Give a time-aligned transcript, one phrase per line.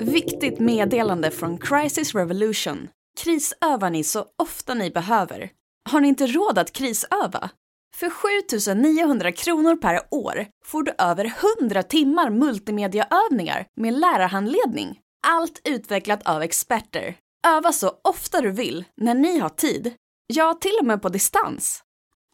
[0.00, 2.88] Viktigt meddelande från Crisis Revolution.
[3.20, 5.50] Krisövar ni så ofta ni behöver.
[5.90, 7.50] Har ni inte råd att krisöva?
[7.96, 14.98] För 7 900 kronor per år får du över 100 timmar multimediaövningar med lärarhandledning.
[15.26, 17.16] Allt utvecklat av experter.
[17.46, 19.94] Öva så ofta du vill, när ni har tid.
[20.26, 21.82] Ja, till och med på distans.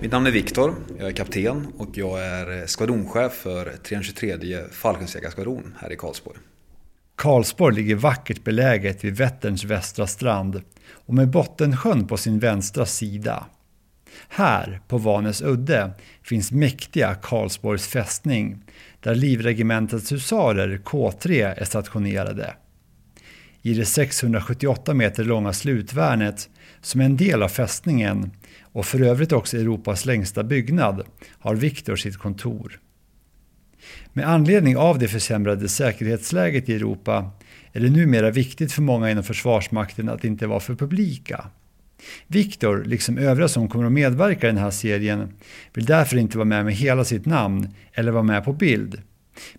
[0.00, 5.92] Mitt namn är Viktor, jag är kapten och jag är skvadronchef för 323 Fallskärmsjägarskvadron här
[5.92, 6.38] i Karlsborg.
[7.16, 13.46] Karlsborg ligger vackert beläget vid Vätterns västra strand och med Bottensjön på sin vänstra sida.
[14.28, 15.90] Här, på Vanäs udde,
[16.22, 18.62] finns mäktiga Karlsborgs fästning
[19.00, 22.54] där livregementets husarer K3 är stationerade.
[23.62, 26.48] I det 678 meter långa slutvärnet,
[26.80, 28.30] som är en del av fästningen
[28.62, 31.02] och för övrigt också Europas längsta byggnad,
[31.38, 32.80] har Viktor sitt kontor.
[34.12, 37.30] Med anledning av det försämrade säkerhetsläget i Europa
[37.72, 41.50] är det numera viktigt för många inom Försvarsmakten att inte vara för publika.
[42.26, 45.32] Viktor, liksom övriga som kommer att medverka i den här serien,
[45.74, 49.02] vill därför inte vara med med hela sitt namn eller vara med på bild.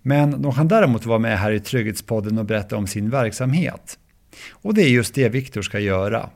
[0.02, 4.00] Men de kan däremot vara med här i Trygghetspodden och berätta om sin verksamhet.
[4.52, 6.30] Och det är just det Viktor ska göra.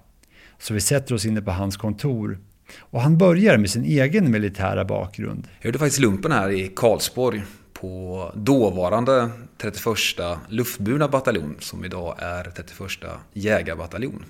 [0.60, 2.40] Så vi sätter oss inne på hans kontor.
[2.80, 5.48] Och han börjar med sin egen militära bakgrund.
[5.60, 7.44] Jag gjorde faktiskt lumpen här i Karlsborg
[7.74, 9.86] på dåvarande 31
[10.50, 13.04] luftburna bataljon som idag är 31
[13.34, 14.26] jägarbataljon.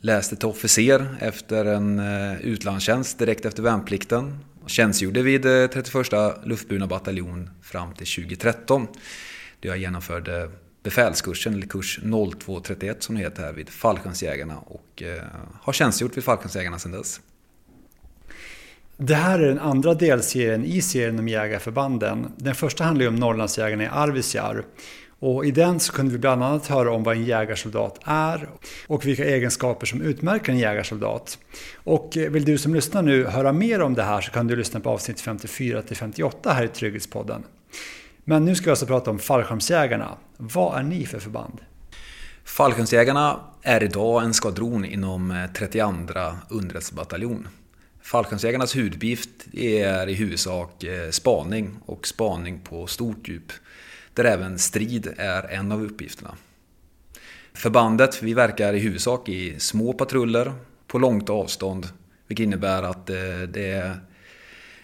[0.00, 4.38] Läste till officer efter en eh, utlandstjänst direkt efter värnplikten.
[4.66, 6.12] Tjänstgjorde vid eh, 31
[6.44, 8.86] luftburna bataljon fram till 2013.
[9.60, 10.50] Då jag genomförde
[10.82, 12.00] befälskursen, eller kurs
[12.42, 15.22] 0231 som det heter här vid Fallskärmsjägarna och eh,
[15.60, 17.20] har tjänstgjort vid Fallskärmsjägarna sedan dess.
[18.96, 22.32] Det här är den andra delserien i serien om jägarförbanden.
[22.36, 24.64] Den första handlar om Norrlandsjägarna i Arvidsjaur.
[25.24, 28.48] Och I den så kunde vi bland annat höra om vad en jägarsoldat är
[28.86, 31.38] och vilka egenskaper som utmärker en jägarsoldat.
[31.74, 34.56] Och eh, vill du som lyssnar nu höra mer om det här så kan du
[34.56, 37.42] lyssna på avsnitt 54 58 här i Trygghetspodden.
[38.24, 40.08] Men nu ska vi alltså prata om fallskärmsjägarna.
[40.36, 41.60] Vad är ni för förband?
[42.44, 45.92] Fallskärmsjägarna är idag en skvadron inom eh, 32
[46.48, 47.48] underrättelsebataljon.
[48.02, 53.52] Fallskärmsjägarnas huvuduppgift är i huvudsak eh, spaning och spaning på stort djup.
[54.14, 56.34] Där även strid är en av uppgifterna.
[57.52, 60.52] Förbandet, vi verkar i huvudsak i små patruller
[60.86, 61.88] på långt avstånd.
[62.26, 63.16] Vilket innebär att eh,
[63.48, 64.00] det är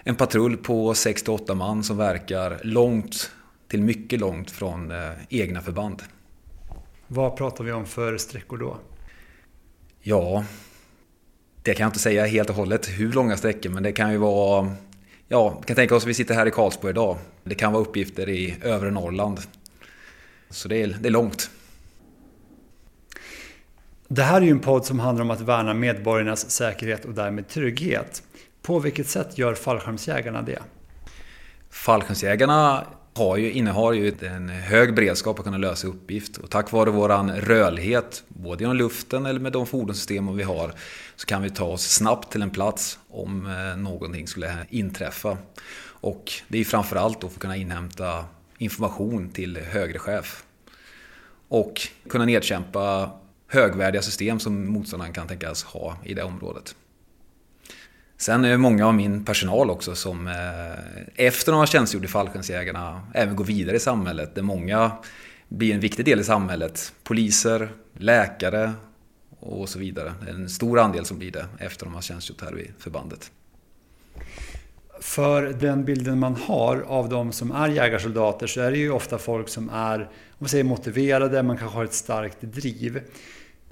[0.02, 3.30] en patrull på 6-8 man som verkar långt
[3.68, 6.02] till mycket långt från eh, egna förband.
[7.06, 8.78] Vad pratar vi om för sträckor då?
[10.00, 10.44] Ja,
[11.62, 14.18] det kan jag inte säga helt och hållet hur långa sträckor men det kan ju
[14.18, 14.76] vara
[15.32, 17.18] Ja, vi kan tänka oss att vi sitter här i Karlsborg idag.
[17.50, 19.40] Det kan vara uppgifter i övre Norrland.
[20.50, 21.50] Så det är, det är långt.
[24.08, 27.48] Det här är ju en podd som handlar om att värna medborgarnas säkerhet och därmed
[27.48, 28.22] trygghet.
[28.62, 30.58] På vilket sätt gör fallskärmsjägarna det?
[31.70, 36.36] Fallskärmsjägarna har ju, innehar ju en hög beredskap att kunna lösa uppgift.
[36.36, 40.72] Och tack vare vår rörlighet, både genom luften eller med de fordonssystem vi har,
[41.16, 45.38] så kan vi ta oss snabbt till en plats om eh, någonting skulle inträffa.
[46.00, 48.24] Och det är framförallt då för att kunna inhämta
[48.58, 50.44] information till högre chef.
[51.48, 53.10] Och kunna nedkämpa
[53.46, 56.74] högvärdiga system som motståndaren kan tänkas ha i det området.
[58.16, 60.34] Sen är det många av min personal också som eh,
[61.26, 64.34] efter de har tjänstgjort i Fallskärmsjägarna även går vidare i samhället.
[64.34, 64.92] Där många
[65.48, 66.92] blir en viktig del i samhället.
[67.02, 67.68] Poliser,
[67.98, 68.72] läkare
[69.40, 70.14] och så vidare.
[70.24, 73.30] Det är en stor andel som blir det efter de har tjänstgjort här vid förbandet.
[75.00, 79.18] För den bilden man har av de som är jägarsoldater så är det ju ofta
[79.18, 83.00] folk som är om man säger, motiverade, man kanske har ett starkt driv.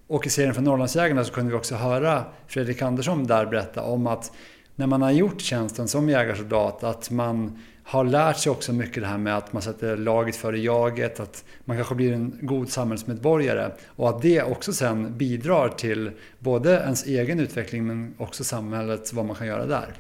[0.06, 4.06] Och i serien från Norrlandsjägarna så kunde vi också höra Fredrik Andersson där berätta om
[4.06, 4.32] att
[4.74, 9.08] när man har gjort tjänsten som jägarsoldat att man har lärt sig också mycket det
[9.08, 13.70] här med att man sätter laget före jaget, att man kanske blir en god samhällsmedborgare
[13.86, 19.24] och att det också sen bidrar till både ens egen utveckling men också samhället, vad
[19.24, 19.94] man kan göra där.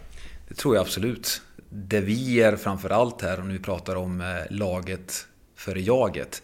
[0.48, 1.42] Det tror jag absolut.
[1.70, 6.42] Det vi ger framför allt här, om vi pratar om eh, laget före jaget,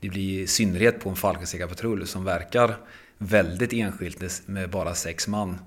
[0.00, 2.76] det blir i synnerhet på en Falkensegarpatrull som verkar
[3.18, 5.58] väldigt enskilt med bara sex man.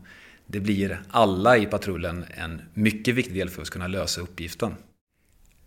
[0.47, 4.75] Det blir alla i patrullen en mycket viktig del för att kunna lösa uppgiften.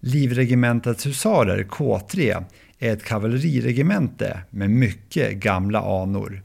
[0.01, 2.45] Livregementets husarer K3
[2.79, 6.43] är ett kavalleriregemente med mycket gamla anor.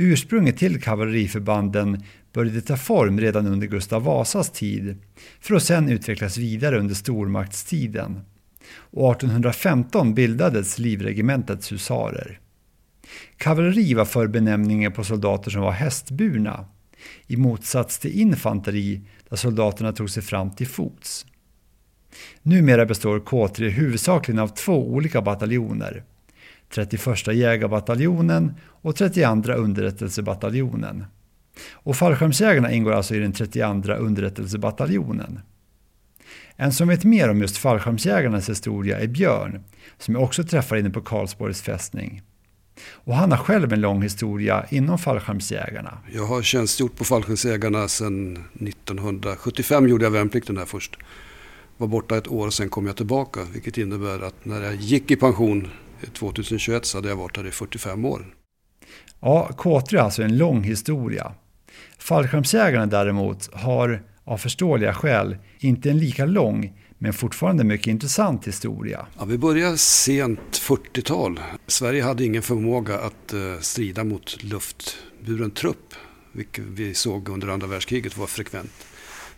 [0.00, 2.02] Ursprunget till kavalleriförbanden
[2.32, 4.96] började ta form redan under Gustav Vasas tid
[5.40, 8.20] för att sedan utvecklas vidare under stormaktstiden.
[8.74, 12.40] Och 1815 bildades Livregementets husarer.
[13.36, 16.66] Kavalleri var förr benämningen på soldater som var hästburna
[17.26, 21.26] i motsats till infanteri där soldaterna tog sig fram till fots.
[22.42, 26.04] Numera består K3 huvudsakligen av två olika bataljoner.
[26.74, 31.04] 31 jägarbataljonen och 32 underrättelsebataljonen.
[31.72, 35.40] Och fallskärmsjägarna ingår alltså i den 32 underrättelsebataljonen.
[36.56, 39.64] En som vet mer om just fallskärmsjägarnas historia är Björn,
[39.98, 42.22] som jag också träffar inne på Karlsborgs fästning.
[42.90, 45.98] Och han har själv en lång historia inom fallskärmsjägarna.
[46.12, 50.96] Jag har tjänstgjort på fallskärmsjägarna sedan 1975 gjorde jag värnplikten där först.
[51.76, 53.40] Var borta ett år och sen kom jag tillbaka.
[53.52, 55.68] Vilket innebär att när jag gick i pension
[56.12, 58.34] 2021 så hade jag varit där i 45 år.
[59.20, 61.32] Ja, K3 har alltså en lång historia.
[61.98, 69.06] Fallskärmsjägarna däremot har av förståeliga skäl inte en lika lång men fortfarande mycket intressant historia.
[69.18, 71.40] Ja, vi börjar sent 40-tal.
[71.66, 75.94] Sverige hade ingen förmåga att uh, strida mot luftburen trupp,
[76.32, 78.86] vilket vi såg under andra världskriget var frekvent.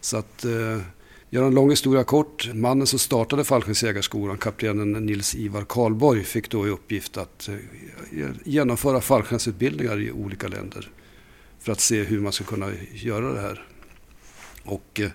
[0.01, 0.83] Så att uh,
[1.32, 2.55] Göra en lång historia kort.
[2.55, 9.00] Mannen som startade Fallskärmsjägarskolan, kaptenen Nils Ivar Karlborg, fick då i uppgift att eh, genomföra
[9.00, 10.91] fallskärmsutbildningar i olika länder.
[11.61, 13.65] För att se hur man ska kunna göra det här.
[14.65, 15.11] Och eh,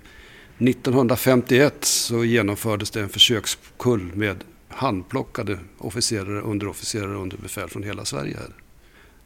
[0.59, 8.37] 1951 så genomfördes det en försökskull med handplockade officerare, underofficerare och underbefäl från hela Sverige.
[8.37, 8.53] Här.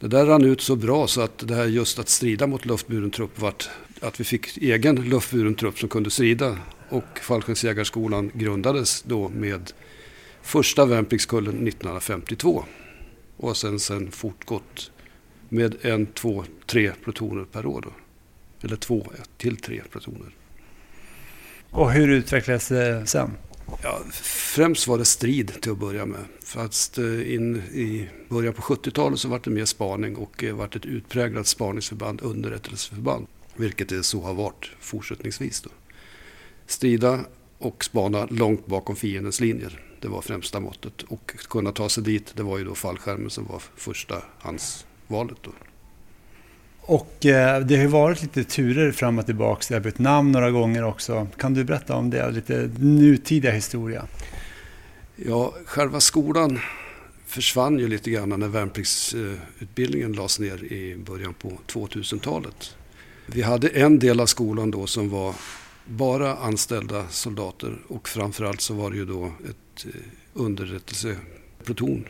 [0.00, 3.10] Det där rann ut så bra så att det här just att strida mot luftburen
[3.10, 6.58] trupp vart att vi fick egen luftburen trupp som kunde strida.
[6.88, 9.72] Och Fallskärmsjägarskolan grundades då med
[10.42, 12.64] första värnpliktskullen 1952.
[13.36, 14.90] Och sen, sen fortgått
[15.48, 17.80] med en, två, tre plutoner per år.
[17.80, 17.92] Då.
[18.66, 20.34] Eller två till tre plutoner.
[21.70, 23.30] Och hur utvecklades det sen?
[23.82, 24.00] Ja,
[24.54, 26.24] främst var det strid till att börja med.
[26.44, 30.64] Fast eh, in i början på 70-talet så var det mer spaning och det var
[30.64, 33.26] ett utpräglat spaningsförband, underrättelseförband.
[33.60, 35.60] Vilket det så har varit fortsättningsvis.
[35.60, 35.70] Då.
[36.66, 37.20] Strida
[37.58, 39.80] och spana långt bakom fiendens linjer.
[40.00, 41.02] Det var främsta måttet.
[41.02, 45.36] Och kunna ta sig dit, det var ju då fallskärmen som var första handsvalet.
[45.42, 45.50] Då.
[46.80, 49.64] Och eh, det har ju varit lite turer fram och tillbaka.
[49.68, 51.26] Det har bytt namn några gånger också.
[51.36, 54.06] Kan du berätta om det, lite nutida historia?
[55.16, 56.60] Ja, själva skolan
[57.26, 62.76] försvann ju lite grann när värnpliktsutbildningen lades ner i början på 2000-talet.
[63.32, 65.34] Vi hade en del av skolan då som var
[65.84, 69.90] bara anställda soldater och framförallt så var det ju då ett eh,
[70.34, 72.08] underrättelsepluton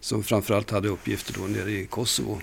[0.00, 2.40] som framförallt hade uppgifter då nere i Kosovo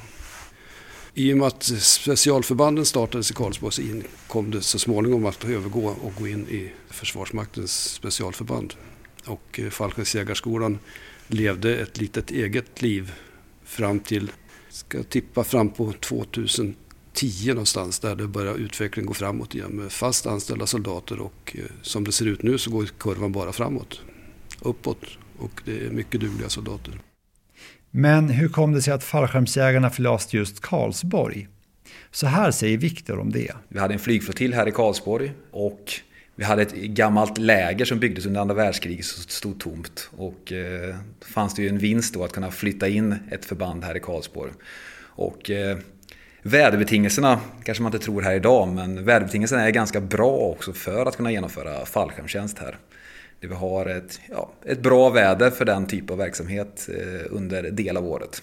[1.18, 5.88] i och med att specialförbanden startades i Karlsborg så kom det så småningom att övergå
[5.88, 8.74] och gå in i Försvarsmaktens specialförband.
[9.26, 10.80] Och eh, fallskärmsjägarskolan
[11.28, 13.14] levde ett litet eget liv
[13.64, 14.32] fram till,
[14.70, 16.76] ska tippa fram på 2000
[17.18, 21.64] 2010 någonstans där det börjar utvecklingen gå framåt igen med fast anställda soldater och eh,
[21.82, 24.02] som det ser ut nu så går kurvan bara framåt,
[24.62, 25.06] uppåt
[25.38, 27.00] och det är mycket dugliga soldater.
[27.92, 31.48] Men hur kom det sig att fallskärmsjägarna förlades just Karlsborg?
[32.12, 33.52] Så här säger Viktor om det.
[33.70, 35.94] Vi hade en flygflottilj här i Karlsborg och
[36.36, 40.10] vi hade ett gammalt läger som byggdes under andra världskriget som stod tomt.
[40.18, 43.98] Och eh, fanns det ju en vinst då att kunna flytta in ett förband här
[43.98, 44.52] i Karlsborg.
[45.00, 45.78] Och eh,
[46.48, 51.18] väderbetingelserna kanske man inte tror här idag, men väderbetingelserna är ganska bra också för att
[51.18, 52.78] kunna genomföra fallskärmstjänst här.
[53.40, 57.64] Där vi har ett, ja, ett bra väder för den typ av verksamhet eh, under
[57.64, 58.42] del av året.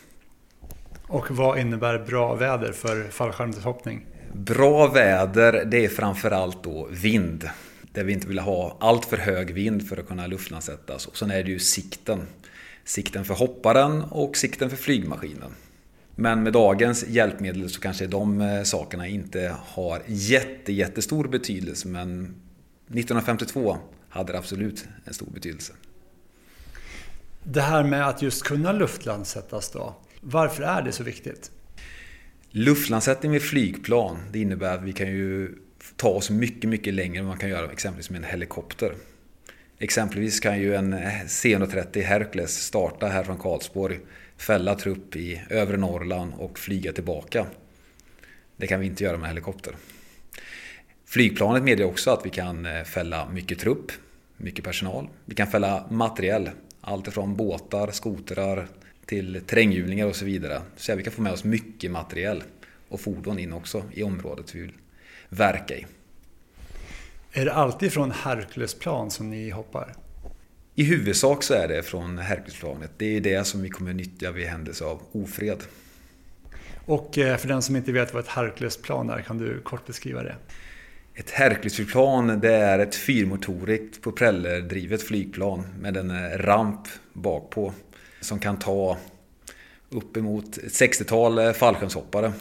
[1.08, 4.06] Och vad innebär bra väder för fallskärmshoppning?
[4.32, 7.48] Bra väder, det är framförallt då vind.
[7.92, 11.06] Där vi inte vill ha allt för hög vind för att kunna luftlandsättas.
[11.06, 12.20] Och sen är det ju sikten.
[12.84, 15.50] Sikten för hopparen och sikten för flygmaskinen.
[16.16, 21.88] Men med dagens hjälpmedel så kanske de eh, sakerna inte har jätte, jättestor betydelse.
[21.88, 22.24] Men
[22.86, 23.78] 1952
[24.08, 25.72] hade det absolut en stor betydelse.
[27.42, 29.94] Det här med att just kunna luftlandsättas då.
[30.20, 31.50] Varför är det så viktigt?
[32.50, 35.54] Luftlandsättning med flygplan, det innebär att vi kan ju
[35.96, 38.94] ta oss mycket, mycket längre än man kan göra exempelvis med en helikopter.
[39.78, 40.96] Exempelvis kan ju en
[41.28, 44.00] C-130 Hercules starta här från Karlsborg,
[44.44, 47.46] fälla trupp i övre Norrland och flyga tillbaka.
[48.56, 49.74] Det kan vi inte göra med helikopter.
[51.04, 53.92] Flygplanet medger också att vi kan eh, fälla mycket trupp,
[54.36, 55.08] mycket personal.
[55.24, 58.68] Vi kan fälla materiell, allt ifrån båtar, skotrar
[59.06, 60.62] till terränghjulingar och så vidare.
[60.76, 62.42] Så vi kan få med oss mycket materiell
[62.88, 64.72] och fordon in också i området vi vill
[65.28, 65.86] verka i.
[67.32, 69.94] Är det alltid från Herculesplan som ni hoppar?
[70.76, 72.90] I huvudsak så är det från Herculesplanet.
[72.96, 75.62] Det är det som vi kommer nyttja vid händelse av ofred.
[76.86, 80.22] Och eh, för den som inte vet vad ett Herculesplan är, kan du kort beskriva
[80.22, 80.36] det?
[81.14, 87.72] Ett Herculesflygplan det är ett fyrmotorigt propellerdrivet flygplan med en ramp bakpå
[88.20, 88.96] som kan ta
[89.88, 92.32] uppemot ett 60-tal fallskärmshoppare.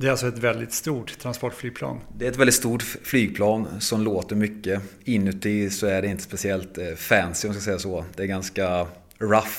[0.00, 2.00] Det är alltså ett väldigt stort transportflygplan?
[2.16, 4.82] Det är ett väldigt stort flygplan som låter mycket.
[5.04, 8.04] Inuti så är det inte speciellt eh, fancy om jag ska säga så.
[8.16, 8.86] Det är ganska
[9.18, 9.58] rough,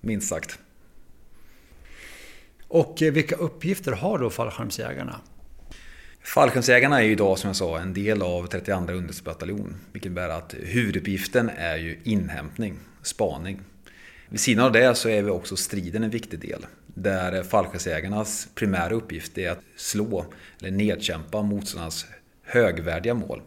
[0.00, 0.58] minst sagt.
[2.68, 5.20] Och eh, vilka uppgifter har då fallskärmsjägarna?
[6.22, 9.76] Fallskärmsjägarna är ju idag som jag sa en del av 32 underrättelsebataljon.
[9.92, 13.60] Vilket innebär att huvuduppgiften är ju inhämtning, spaning.
[14.28, 16.66] Vid sidan av det så är vi också striden en viktig del.
[16.94, 20.24] Där fallskärmsjägarnas primära uppgift är att slå
[20.60, 22.06] eller nedkämpa motståndarnas
[22.42, 23.42] högvärdiga mål.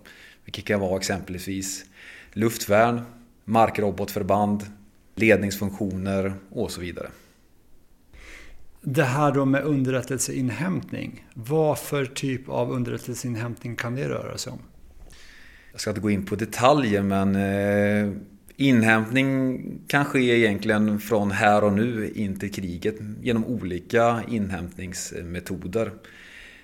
[0.46, 1.86] Vilket kan vara exempelvis
[2.34, 3.02] luftvärn,
[3.46, 4.66] markrobotförband,
[5.16, 7.08] ledningsfunktioner och så vidare.
[8.82, 11.26] Det här då med underrättelseinhämtning.
[11.34, 14.60] Vad för typ av underrättelseinhämtning kan det röra sig om?
[15.72, 18.14] Jag ska inte gå in på detaljer men eh,
[18.60, 25.92] Inhämtning kan ske egentligen från här och nu in till kriget genom olika inhämtningsmetoder.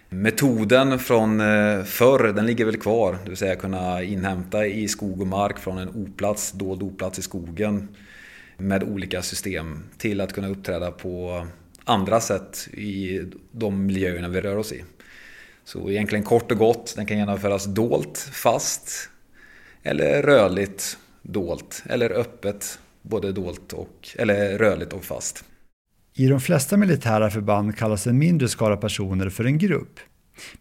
[0.09, 3.17] Metoden från eh, förr, den ligger väl kvar.
[3.23, 7.21] Det vill säga kunna inhämta i skog och mark från en oplats, dold oplats i
[7.21, 7.87] skogen.
[8.57, 11.47] Med olika system till att kunna uppträda på
[11.83, 13.21] andra sätt i
[13.51, 14.83] de miljöerna vi rör oss i.
[15.65, 19.09] Så egentligen kort och gott, den kan genomföras dolt, fast
[19.83, 25.43] eller rörligt dolt eller öppet, både dolt och, eller rörligt och fast.
[26.15, 29.99] I de flesta militära förband kallas en mindre skara personer för en grupp.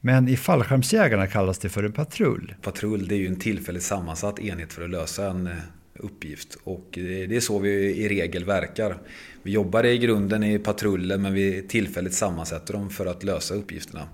[0.01, 2.55] Men i fallskärmsjägarna kallas det för en patrull.
[2.63, 5.53] Patrull det är ju en tillfälligt sammansatt enhet för att lösa en eh,
[5.95, 8.97] uppgift och det är så vi i regel verkar.
[9.43, 14.09] Vi jobbar i grunden i patrullen men vi tillfälligt sammansätter dem för att lösa uppgifterna.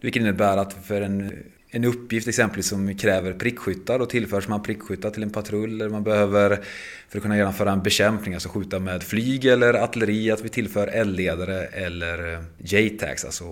[0.00, 1.32] Vilket innebär att för en
[1.76, 6.02] en uppgift exempelvis som kräver prickskyttar då tillförs man prickskyttar till en patrull eller man
[6.02, 6.60] behöver
[7.08, 10.86] för att kunna genomföra en bekämpning, alltså skjuta med flyg eller artilleri, att vi tillför
[10.86, 13.44] eldledare eller eh, JTACs, alltså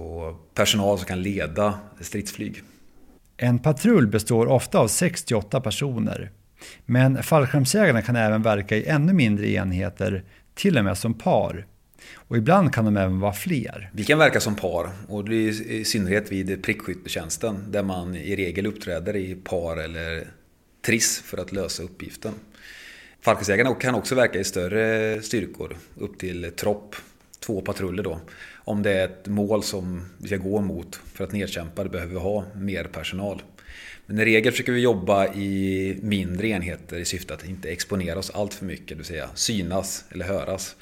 [0.54, 2.62] personal som kan leda stridsflyg.
[3.37, 6.31] En patrull består ofta av 68 personer.
[6.87, 11.66] Men fallskärmsjägarna kan även verka i ännu mindre enheter, till och med som par.
[12.13, 13.91] Och ibland kan de även vara fler.
[13.93, 18.37] Vi kan verka som par och det är i synnerhet vid prickskyttetjänsten där man i
[18.37, 20.27] regel uppträder i par eller
[20.83, 22.33] triss för att lösa uppgiften.
[23.21, 26.97] Falkensjägarna kan också verka i större styrkor, upp till tropp,
[27.41, 28.21] två patruller då.
[28.55, 32.13] Om det är ett mål som vi ska gå mot för att nedkämpa, det behöver
[32.13, 33.43] vi ha mer personal.
[34.07, 38.31] Men i regel försöker vi jobba i mindre enheter i syfte att inte exponera oss
[38.31, 40.77] allt för mycket, det vill säga synas eller höras.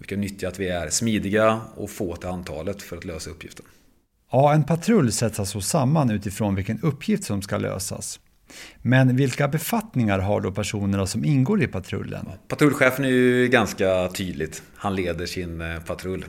[0.00, 3.66] Vi kan nyttja att vi är smidiga och få till antalet för att lösa uppgiften.
[4.32, 8.20] Ja, en patrull sätts alltså samman utifrån vilken uppgift som ska lösas.
[8.82, 12.28] Men vilka befattningar har då personerna som ingår i patrullen?
[12.48, 14.62] Patrullchefen är ju ganska tydligt.
[14.74, 16.24] Han leder sin eh, patrull.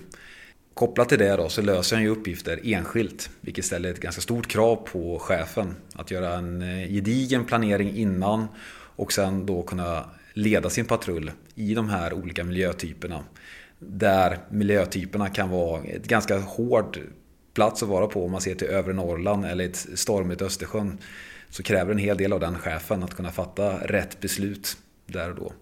[0.74, 3.30] Kopplat till det då så löser han ju uppgifter enskilt.
[3.42, 5.76] Vilket ställer ett ganska stort krav på chefen.
[5.96, 8.48] Att göra en eh, gedigen planering innan
[8.96, 13.24] och sen då kunna leda sin patrull i de här olika miljötyperna.
[13.84, 17.00] Där miljötyperna kan vara ett ganska hård
[17.54, 20.98] plats att vara på om man ser till övre Norrland eller ett stormigt Östersjön.
[21.50, 25.36] Så kräver en hel del av den chefen att kunna fatta rätt beslut där och
[25.36, 25.54] då.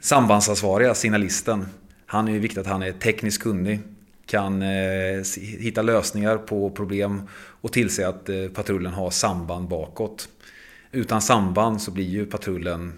[0.00, 1.66] Sambandsansvariga, signalisten,
[2.06, 3.80] han är ju viktigt att han är tekniskt kunnig,
[4.26, 7.22] kan eh, hitta lösningar på problem
[7.60, 10.28] och tillse att eh, patrullen har samband bakåt.
[10.92, 12.92] Utan samband så blir ju patrullen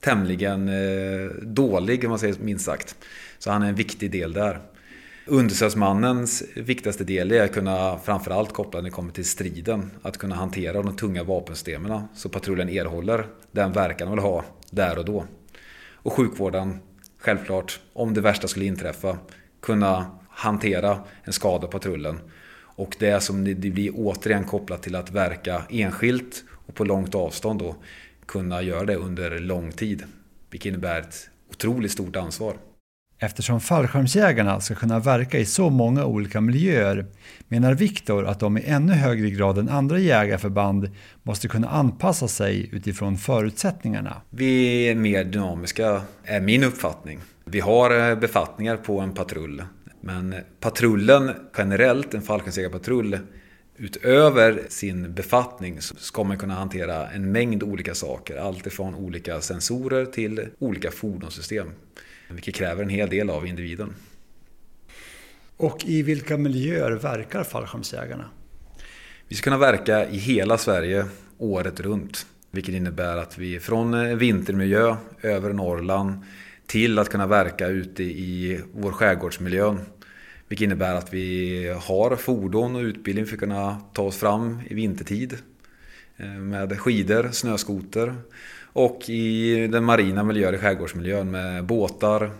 [0.00, 2.96] tämligen eh, dålig om man säger minst sagt.
[3.38, 4.60] Så han är en viktig del där.
[5.26, 9.90] Undersöksmannens viktigaste del är att kunna framförallt koppla när det kommer till striden.
[10.02, 14.98] Att kunna hantera de tunga vapensystemen så patrullen erhåller den verkan de vill ha där
[14.98, 15.24] och då.
[15.92, 16.78] Och sjukvården,
[17.18, 19.18] självklart, om det värsta skulle inträffa,
[19.60, 22.20] kunna hantera en skada på patrullen.
[22.60, 27.58] Och det som det blir återigen kopplat till att verka enskilt och på långt avstånd
[27.58, 27.76] då
[28.26, 30.04] kunna göra det under lång tid.
[30.50, 32.56] Vilket innebär ett otroligt stort ansvar.
[33.20, 37.06] Eftersom fallskärmsjägarna ska kunna verka i så många olika miljöer
[37.48, 40.90] menar Viktor att de i ännu högre grad än andra jägarförband
[41.22, 44.22] måste kunna anpassa sig utifrån förutsättningarna.
[44.30, 47.18] Vi är mer dynamiska, är min uppfattning.
[47.44, 49.62] Vi har eh, befattningar på en patrull.
[50.00, 53.18] Men patrullen generellt, en fallskärmsjägarpatrull,
[53.76, 58.36] utöver sin befattning så ska man kunna hantera en mängd olika saker.
[58.36, 61.68] Allt ifrån olika sensorer till olika fordonssystem.
[62.28, 63.94] Vilket kräver en hel del av individen.
[65.56, 68.24] Och i vilka miljöer verkar fallskärmsjägarna?
[69.28, 71.04] Vi ska kunna verka i hela Sverige
[71.38, 72.26] året runt.
[72.50, 76.24] Vilket innebär att vi från vintermiljö över Norrland
[76.66, 79.76] till att kunna verka ute i vår skärgårdsmiljö.
[80.48, 84.74] Vilket innebär att vi har fordon och utbildning för att kunna ta oss fram i
[84.74, 85.36] vintertid.
[86.16, 88.14] Eh, med skidor, snöskoter
[88.72, 92.30] och i den marina miljön, i skärgårdsmiljön med båtar,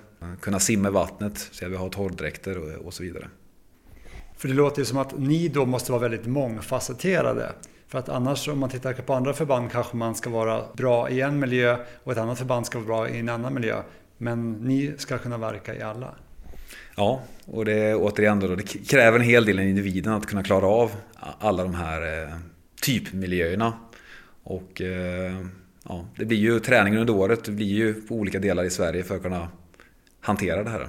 [0.41, 3.29] kunna simma i vattnet, så vi har torrdräkter och så vidare.
[4.37, 7.53] För det låter ju som att ni då måste vara väldigt mångfacetterade.
[7.89, 11.21] För att annars om man tittar på andra förband kanske man ska vara bra i
[11.21, 13.83] en miljö och ett annat förband ska vara bra i en annan miljö.
[14.19, 16.15] Men ni ska kunna verka i alla.
[16.97, 20.67] Ja, och det återigen då, det kräver en hel del av individen att kunna klara
[20.67, 20.91] av
[21.39, 22.35] alla de här eh,
[22.83, 23.73] typmiljöerna.
[24.43, 25.33] Och eh,
[25.85, 29.03] ja, det blir ju träningen under året, det blir ju på olika delar i Sverige
[29.05, 29.49] för att kunna
[30.21, 30.89] hantera det här.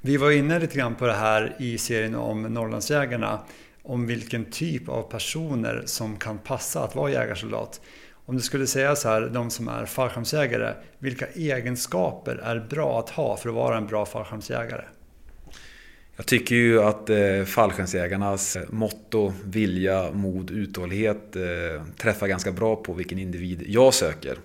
[0.00, 3.40] Vi var inne lite grann på det här i serien om Norrlandsjägarna.
[3.82, 7.80] Om vilken typ av personer som kan passa att vara jägarsoldat.
[8.26, 13.10] Om du skulle säga så här, de som är fallskärmsjägare, vilka egenskaper är bra att
[13.10, 14.84] ha för att vara en bra fallskärmsjägare?
[16.16, 22.76] Jag tycker ju att eh, fallskärmsjägarnas eh, motto, vilja, mod, uthållighet eh, träffar ganska bra
[22.76, 24.38] på vilken individ jag söker.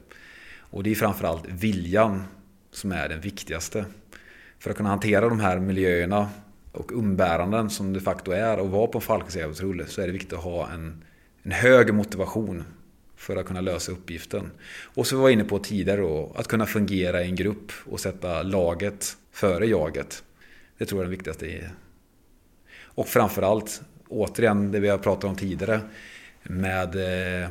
[0.59, 2.23] Och det är framförallt viljan
[2.71, 3.85] som är den viktigaste.
[4.59, 6.29] För att kunna hantera de här miljöerna
[6.71, 10.33] och umbäranden som de facto är att vara på en fallskärmsjägarpatrull så är det viktigt
[10.33, 11.03] att ha en,
[11.43, 12.63] en hög motivation
[13.15, 14.51] för att kunna lösa uppgiften.
[14.83, 17.99] Och som vi var inne på tidigare då, att kunna fungera i en grupp och
[17.99, 20.23] sätta laget före jaget.
[20.77, 21.69] Det tror jag är det viktigaste.
[22.81, 25.81] Och framförallt, återigen det vi har pratat om tidigare,
[26.43, 26.95] med
[27.43, 27.49] eh,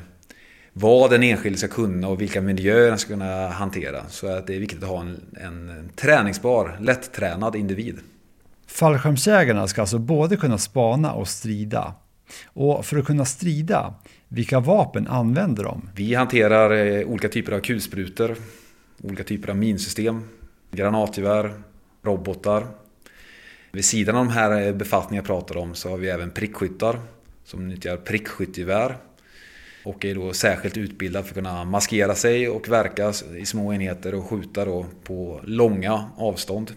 [0.73, 4.09] vad den enskilde ska kunna och vilka miljöer den ska kunna hantera.
[4.09, 7.99] Så att det är viktigt att ha en, en träningsbar, lättränad individ.
[8.67, 11.95] Fallskärmsjägarna ska alltså både kunna spana och strida.
[12.47, 13.95] Och för att kunna strida,
[14.29, 15.89] vilka vapen använder de?
[15.95, 18.37] Vi hanterar eh, olika typer av kulsprutor,
[19.03, 20.29] olika typer av minsystem,
[20.71, 21.53] granatgevär,
[22.03, 22.67] robotar.
[23.77, 27.01] Vid sidan av de här eh, befattningarna jag pratar om så har vi även prickskyttar
[27.45, 28.97] som nyttjar prickskyttegevär
[29.85, 34.15] och är då särskilt utbildad för att kunna maskera sig och verka i små enheter
[34.15, 36.73] och skjuta då på långa avstånd.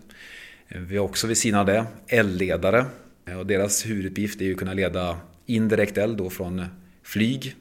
[0.67, 2.85] Eh, vi har också vid sidan av det eldledare
[3.25, 6.65] eh, och deras huvuduppgift är att kunna leda indirekt eld då från
[7.03, 7.55] flyg,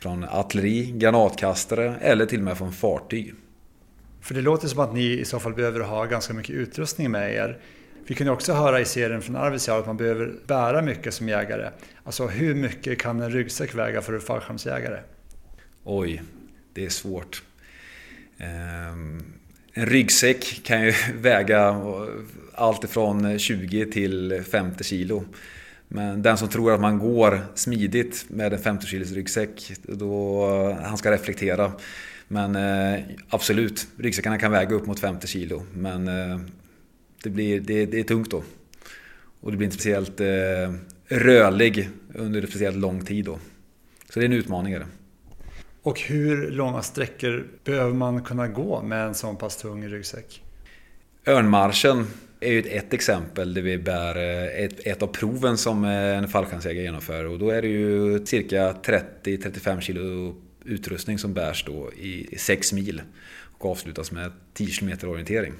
[0.00, 3.34] från artilleri, granatkastare eller till och med från fartyg.
[4.20, 7.34] För det låter som att ni i så fall behöver ha ganska mycket utrustning med
[7.34, 7.60] er.
[8.06, 11.70] Vi kunde också höra i serien från Arvidsjaur att man behöver bära mycket som jägare.
[12.04, 14.98] Alltså hur mycket kan en ryggsäck väga för en fallskärmsjägare?
[15.84, 16.22] Oj,
[16.72, 17.42] det är svårt.
[18.38, 19.24] Ehm,
[19.72, 21.82] en ryggsäck kan ju väga
[22.54, 25.24] allt ifrån 20 till 50 kilo.
[25.88, 30.98] Men den som tror att man går smidigt med en 50 kilos ryggsäck, då han
[30.98, 31.72] ska reflektera.
[32.28, 35.62] Men eh, absolut, ryggsäckarna kan väga upp mot 50 kilo.
[35.72, 36.38] Men eh,
[37.24, 38.42] det, blir, det, det är tungt då.
[39.40, 40.26] Och det blir inte speciellt eh,
[41.08, 43.38] rörlig under speciellt lång tid då.
[44.08, 44.72] Så det är en utmaning.
[44.72, 44.86] Är det.
[45.82, 50.42] Och hur långa sträckor behöver man kunna gå med en sån pass tung ryggsäck?
[51.26, 52.06] Örnmarschen
[52.40, 56.28] är ju ett exempel där vi bär eh, ett, ett av proven som eh, en
[56.28, 60.34] fallskärmsjägare genomför och då är det ju cirka 30-35 kilo
[60.64, 63.02] utrustning som bärs då i 6 mil
[63.58, 65.52] och avslutas med 10 km orientering.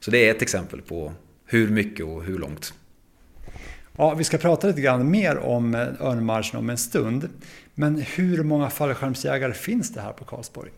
[0.00, 1.12] Så det är ett exempel på
[1.44, 2.74] hur mycket och hur långt.
[3.96, 7.28] Ja, vi ska prata lite grann mer om eh, Örnmarschen om en stund.
[7.74, 10.70] Men hur många fallskärmsjägare finns det här på Karlsborg?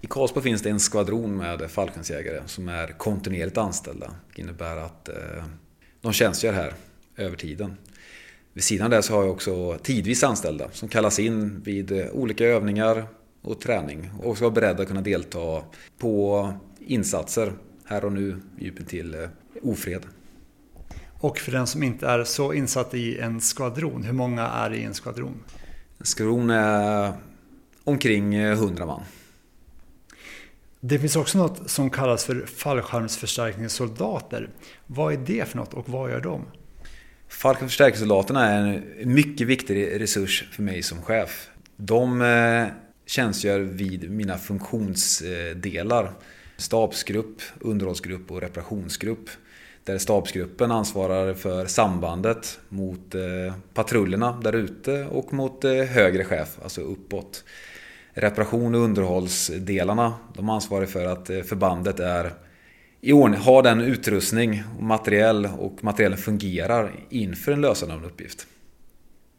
[0.00, 4.10] I Karlsborg finns det en skvadron med fallskärmsjägare som är kontinuerligt anställda.
[4.34, 5.44] Det innebär att eh,
[6.00, 6.72] de tjänstgör här
[7.16, 7.76] över tiden.
[8.52, 12.44] Vid sidan det så har jag också tidvis anställda som kallas in vid eh, olika
[12.44, 13.06] övningar
[13.46, 15.62] och träning och ska vara beredda att kunna delta
[15.98, 17.52] på insatser
[17.84, 19.28] här och nu djupen till eh,
[19.62, 20.02] ofred.
[21.20, 24.82] Och för den som inte är så insatt i en skvadron, hur många är i
[24.82, 25.42] en skvadron?
[25.98, 27.12] En skvadron är
[27.84, 29.02] omkring 100 man.
[30.80, 34.50] Det finns också något som kallas för fallskärmsförstärkningssoldater.
[34.86, 36.44] Vad är det för något och vad gör de?
[37.28, 41.48] Fallskärmsförstärkningssoldaterna är en mycket viktig resurs för mig som chef.
[41.76, 42.66] De eh,
[43.06, 46.12] tjänstgör vid mina funktionsdelar.
[46.56, 49.30] Stabsgrupp, underhållsgrupp och reparationsgrupp.
[49.84, 56.58] Där stabsgruppen ansvarar för sambandet mot eh, patrullerna där ute och mot eh, högre chef,
[56.62, 57.44] alltså uppåt
[58.12, 60.14] reparation och underhållsdelarna.
[60.34, 62.32] De ansvarar för att eh, förbandet är
[63.00, 68.06] i ordning, har den utrustning och materiell och materiellen fungerar inför en lösande av en
[68.06, 68.46] uppgift.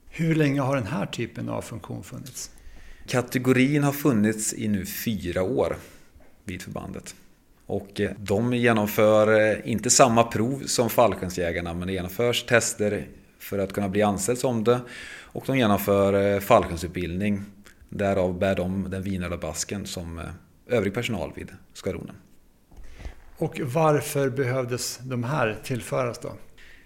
[0.10, 2.52] Hur länge har den här typen av funktion funnits?
[3.08, 5.76] Kategorin har funnits i nu fyra år
[6.44, 7.16] vid förbandet.
[7.66, 13.08] Och eh, de genomför eh, inte samma prov som fallskärmsjägarna men det genomförs tester
[13.40, 14.80] för att kunna bli anställd som det.
[15.22, 17.44] Och de genomför fallskärmsutbildning
[17.90, 20.26] Därav bär de den vinröda basken som eh,
[20.68, 22.16] övrig personal vid skvadronen.
[23.38, 26.32] Och varför behövdes de här tillföras då?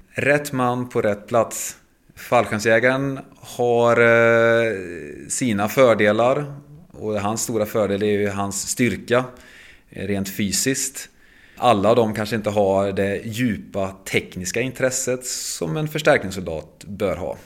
[0.10, 1.77] Rätt man på rätt plats.
[2.21, 4.73] Fallskärmsjägaren har eh,
[5.27, 6.53] sina fördelar
[6.91, 9.25] och hans stora fördel är ju hans styrka
[9.89, 11.10] eh, rent fysiskt.
[11.57, 17.38] Alla av dem kanske inte har det djupa tekniska intresset som en förstärkningssoldat bör ha.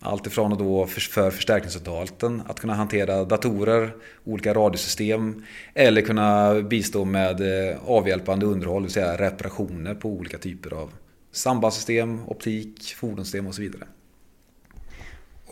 [0.00, 7.40] Allt ifrån då för förstärkningssoldaten att kunna hantera datorer, olika radiosystem eller kunna bistå med
[7.70, 10.92] eh, avhjälpande underhåll, det vill säga reparationer på olika typer av
[11.32, 13.84] sambandssystem, optik, fordonssystem och så vidare.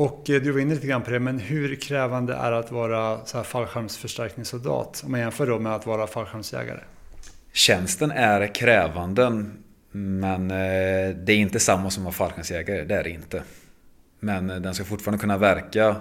[0.01, 2.73] Och eh, du var inne lite grann på det, men hur krävande är det att
[2.73, 6.81] vara så här fallskärmsförstärkningssoldat om man jämför då med att vara fallskärmsjägare?
[7.53, 9.45] Tjänsten är krävande,
[9.93, 13.43] men eh, det är inte samma som att vara fallskärmsjägare, det är det inte.
[14.21, 15.97] Men eh, den ska fortfarande kunna verka,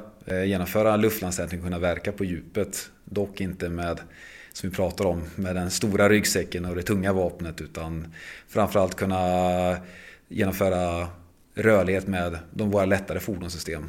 [0.46, 2.90] genomföra luftlandsättning och kunna verka på djupet.
[3.06, 4.00] Dock inte med,
[4.54, 8.14] som vi pratar om, med den stora ryggsäcken och det tunga vapnet utan
[8.48, 9.78] framförallt kunna
[10.28, 11.08] genomföra
[11.60, 13.86] rörlighet med de våra lättare fordonssystem.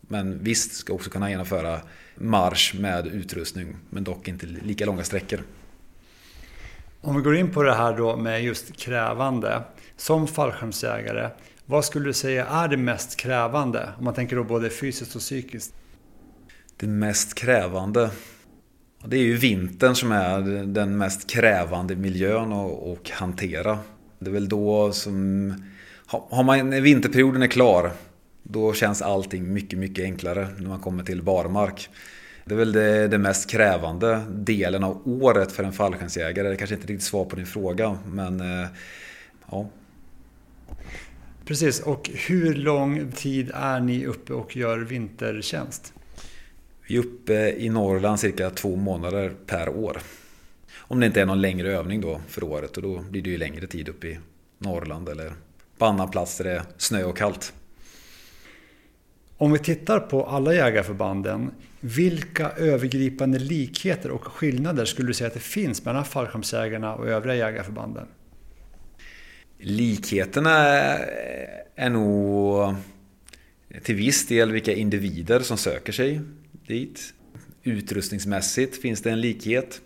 [0.00, 1.80] Men visst ska också kunna genomföra
[2.14, 5.40] marsch med utrustning men dock inte lika långa sträckor.
[7.00, 9.62] Om vi går in på det här då med just krävande.
[9.96, 11.30] Som fallskärmsjägare,
[11.66, 13.88] vad skulle du säga är det mest krävande?
[13.98, 15.74] Om man tänker då både fysiskt och psykiskt.
[16.76, 18.10] Det mest krävande?
[19.04, 23.78] Det är ju vintern som är den mest krävande miljön att hantera.
[24.18, 25.54] Det är väl då som...
[26.12, 27.92] Har man, vinterperioden är klar,
[28.42, 31.88] då känns allting mycket, mycket enklare när man kommer till barmark.
[32.44, 36.48] Det är väl det, det mest krävande delen av året för en fallskärmsjägare.
[36.48, 38.68] Det är kanske inte riktigt svar på din fråga, men eh,
[39.50, 39.68] ja,
[41.44, 45.92] Precis, och hur lång tid är ni uppe och gör vintertjänst?
[46.88, 50.00] Vi är uppe i Norrland cirka två månader per år.
[50.78, 53.38] Om det inte är någon längre övning då för året och då blir det ju
[53.38, 54.18] längre tid uppe i
[54.58, 55.32] Norrland eller
[55.80, 57.52] på annan plats där det är snö och kallt.
[59.36, 65.34] Om vi tittar på alla jägarförbanden, vilka övergripande likheter och skillnader skulle du säga att
[65.34, 68.06] det finns mellan fallskärmsjägarna och övriga jägarförbanden?
[69.58, 70.56] Likheterna
[71.74, 72.74] är nog
[73.82, 76.20] till viss del vilka individer som söker sig
[76.66, 77.14] dit.
[77.62, 79.80] Utrustningsmässigt finns det en likhet.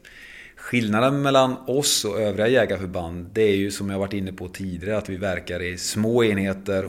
[0.65, 4.99] Skillnaden mellan oss och övriga jägarförband det är ju som jag varit inne på tidigare
[4.99, 6.89] att vi verkar i små enheter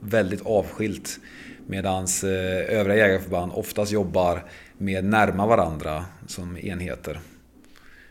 [0.00, 1.18] väldigt avskilt.
[1.66, 4.44] Medan eh, övriga jägarförband oftast jobbar
[4.78, 7.20] mer närma varandra som enheter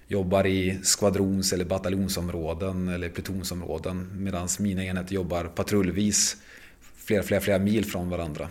[0.07, 6.37] jobbar i skvadrons eller bataljonsområden eller plutonsområden medan mina enheter jobbar patrullvis
[6.95, 8.49] flera, flera, flera mil från varandra.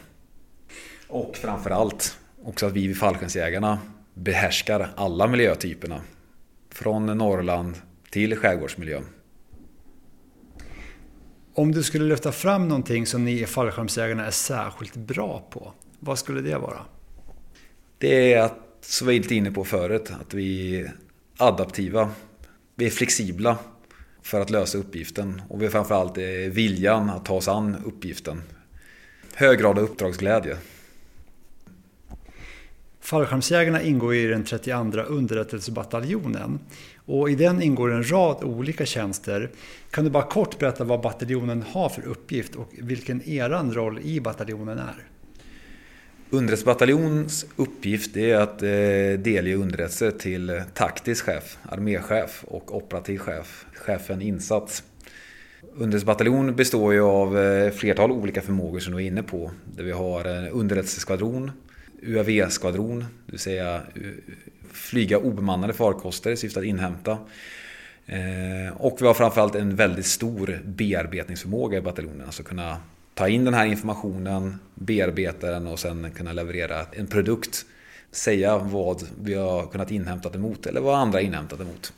[1.09, 3.79] Och framförallt också att vi vid Fallskärmsjägarna
[4.15, 6.01] behärskar alla miljötyperna.
[6.71, 7.77] Från Norrland
[8.11, 9.05] till skärgårdsmiljön.
[11.55, 16.19] Om du skulle lyfta fram någonting som ni i fallskärmsjägarna är särskilt bra på, vad
[16.19, 16.81] skulle det vara?
[17.99, 20.93] Det är att, som vi var lite inne på förut, att vi är
[21.37, 22.11] adaptiva.
[22.75, 23.59] Vi är flexibla
[24.23, 26.19] för att lösa uppgiften och vi har framförallt
[26.51, 28.43] viljan att ta oss an uppgiften.
[29.35, 30.57] Hög grad av uppdragsglädje.
[33.05, 36.59] Fallskärmsjägarna ingår i den 32 underrättelsebataljonen
[37.07, 39.51] och i den ingår en rad olika tjänster.
[39.91, 44.21] Kan du bara kort berätta vad bataljonen har för uppgift och vilken eran roll i
[44.21, 44.95] bataljonen är?
[46.31, 48.69] Underrättelsebataljons uppgift är att eh,
[49.23, 54.83] delge underrättelser till taktisk chef, arméchef och operativ chef, chefen insats.
[55.75, 59.51] Underrättelsebataljon består ju av eh, flertal olika förmågor som du är inne på.
[59.77, 61.51] Där vi har en underrättelseskvadron,
[62.05, 63.83] UAV-skvadron, det vill säga eh,
[64.73, 67.19] flyga obemannade farkoster i syfte att inhämta.
[68.07, 72.27] Eh, och vi har framförallt en väldigt stor bearbetningsförmåga i bataljonen.
[72.27, 72.77] Alltså kunna
[73.15, 77.65] ta in den här informationen, bearbeta den och sen kunna leverera en produkt.
[78.11, 81.93] Säga vad vi har kunnat inhämta emot eller vad andra inhämtat emot.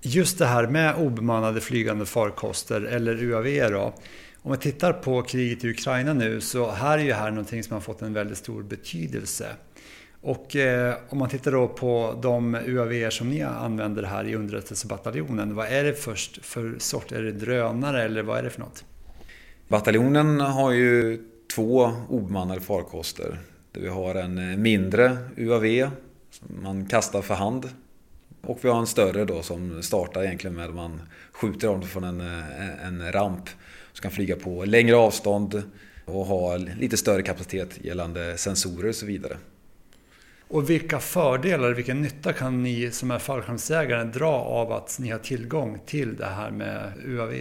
[0.00, 3.94] Just det här med obemannade flygande farkoster eller UAV då.
[4.46, 7.74] Om vi tittar på kriget i Ukraina nu så här är ju här någonting som
[7.74, 9.46] har fått en väldigt stor betydelse.
[10.20, 15.54] Och eh, om man tittar då på de UAV som ni använder här i underrättelsebataljonen.
[15.54, 17.12] Vad är det först för sort?
[17.12, 18.84] Är det drönare eller vad är det för något?
[19.68, 21.22] Bataljonen har ju
[21.54, 23.38] två obemannade farkoster.
[23.72, 25.90] Där vi har en eh, mindre UAV
[26.30, 27.68] som man kastar för hand.
[28.42, 31.00] Och vi har en större då som startar egentligen med att man
[31.32, 33.48] skjuter dem från en, eh, en ramp.
[33.96, 35.62] Som kan flyga på längre avstånd
[36.04, 39.36] och ha lite större kapacitet gällande sensorer och så vidare.
[40.48, 45.18] Och vilka fördelar, vilken nytta kan ni som är fallskärmsjägare dra av att ni har
[45.18, 47.34] tillgång till det här med UAV?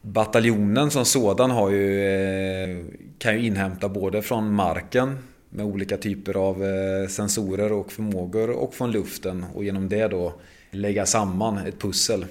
[0.00, 2.84] Bataljonen som sådan har ju, eh,
[3.18, 5.18] kan ju inhämta både från marken
[5.50, 10.34] med olika typer av eh, sensorer och förmågor och från luften och genom det då
[10.70, 12.24] lägga samman ett pussel.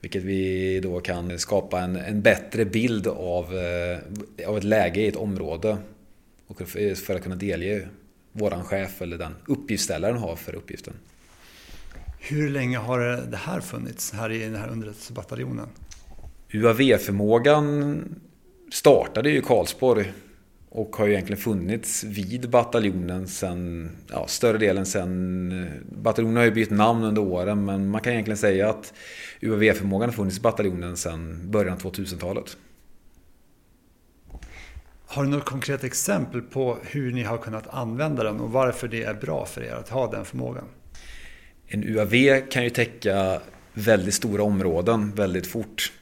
[0.00, 3.98] Vilket vi då kan skapa en, en bättre bild av, eh,
[4.48, 5.76] av ett läge i ett område.
[6.46, 6.62] Och
[6.96, 7.88] för att kunna delge
[8.32, 10.94] våran chef eller den uppgiftsställaren har för uppgiften.
[12.18, 15.68] Hur länge har det här funnits här i den här underrättelsebataljonen?
[16.52, 18.04] UAV-förmågan
[18.72, 20.12] startade ju i Karlsborg
[20.72, 25.70] och har ju egentligen funnits vid bataljonen sen, ja, större delen sen,
[26.02, 28.92] bataljonen har ju bytt namn under åren men man kan egentligen säga att
[29.40, 32.56] UAV-förmågan har funnits i bataljonen sen början av 2000-talet.
[35.06, 39.02] Har du något konkret exempel på hur ni har kunnat använda den och varför det
[39.02, 40.64] är bra för er att ha den förmågan?
[41.66, 43.40] En UAV kan ju täcka
[43.72, 45.92] väldigt stora områden väldigt fort.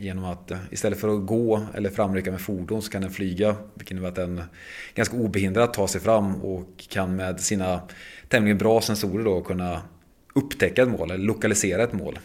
[0.00, 3.56] Genom att eh, istället för att gå eller framrycka med fordon så kan den flyga.
[3.74, 4.42] Vilket innebär att den
[4.94, 7.80] ganska obehindrat tar sig fram och kan med sina
[8.28, 9.82] tämligen bra sensorer då kunna
[10.34, 12.18] upptäcka ett mål eller lokalisera ett mål.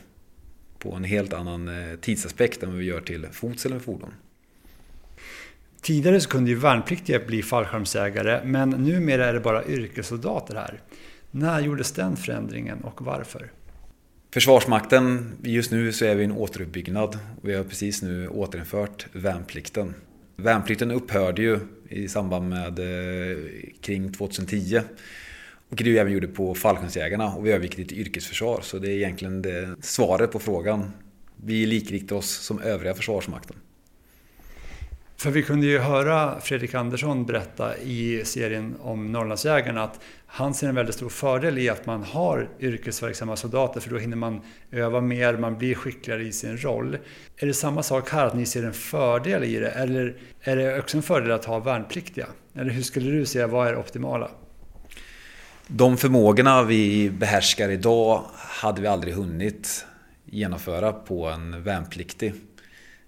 [0.80, 4.14] På en helt annan eh, tidsaspekt än vad vi gör till fots eller med fordon.
[5.82, 10.82] Tidigare så kunde ju värnpliktiga bli fallskärmsägare men numera är det bara yrkessoldater här.
[11.32, 13.52] När gjordes den förändringen och varför?
[14.36, 17.20] Försvarsmakten, just nu så är vi i en återuppbyggnad.
[17.42, 19.94] Vi har precis nu återinfört värnplikten.
[20.36, 23.38] Värnplikten upphörde ju i samband med eh,
[23.82, 24.82] kring 2010.
[25.70, 28.62] Och det även gjorde på fallskärmsjägarna och vi övergick till yrkesförsvar.
[28.62, 30.92] Så det är egentligen det svaret på frågan.
[31.44, 33.56] Vi likriktar oss som övriga Försvarsmakten.
[35.18, 40.70] För vi kunde ju höra Fredrik Andersson berätta i serien om Norrlandsjägarna att han ser
[40.70, 45.02] en väldigt stor fördel i att man har yrkesverksamma soldater för då hinner man öva
[45.02, 46.98] mer, man blir skickligare i sin roll.
[47.38, 49.70] Är det samma sak här, att ni ser en fördel i det?
[49.70, 52.28] Eller är det också en fördel att ha värnpliktiga?
[52.56, 54.30] Eller hur skulle du säga, vad är det optimala?
[55.68, 59.86] De förmågorna vi behärskar idag hade vi aldrig hunnit
[60.26, 62.34] genomföra på en värnpliktig.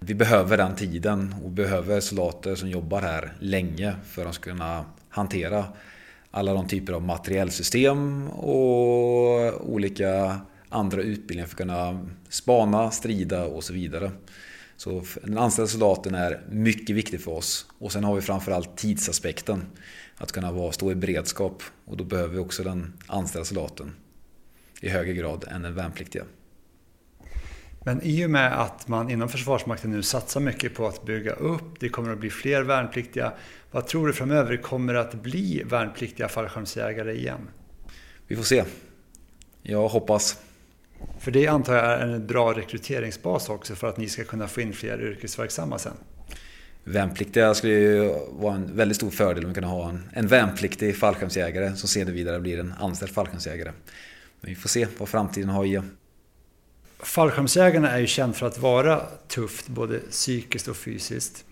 [0.00, 5.64] Vi behöver den tiden och behöver soldater som jobbar här länge för att kunna hantera
[6.30, 13.64] alla de typer av materiellsystem och olika andra utbildningar för att kunna spana, strida och
[13.64, 14.10] så vidare.
[14.76, 17.66] Så den anställda soldaten är mycket viktig för oss.
[17.78, 19.66] Och sen har vi framförallt tidsaspekten.
[20.16, 21.62] Att kunna vara, stå i beredskap.
[21.84, 23.92] Och då behöver vi också den anställda soldaten
[24.80, 26.24] i högre grad än den värnpliktiga.
[27.88, 31.80] Men i och med att man inom Försvarsmakten nu satsar mycket på att bygga upp,
[31.80, 33.32] det kommer att bli fler värnpliktiga.
[33.70, 37.48] Vad tror du framöver kommer att bli värnpliktiga fallskärmsjägare igen?
[38.26, 38.64] Vi får se.
[39.62, 40.40] Jag hoppas.
[41.18, 44.60] För det antar jag är en bra rekryteringsbas också för att ni ska kunna få
[44.60, 45.92] in fler yrkesverksamma sen.
[46.84, 50.96] Värnpliktiga skulle ju vara en väldigt stor fördel om vi kunde ha en, en värnpliktig
[50.96, 53.72] fallskärmsjägare som sedan vidare blir en anställd fallskärmsjägare.
[54.40, 55.82] Men vi får se vad framtiden har att ge.
[56.98, 61.44] Fallskärmsjägarna är ju känd för att vara tufft, både psykiskt och fysiskt.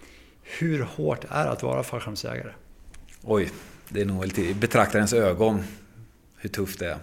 [0.42, 2.52] Hur hårt är det att vara fallskärmsjägare?
[3.22, 3.50] Oj,
[3.88, 5.64] det är nog lite i betraktarens ögon
[6.36, 6.98] hur tufft det är.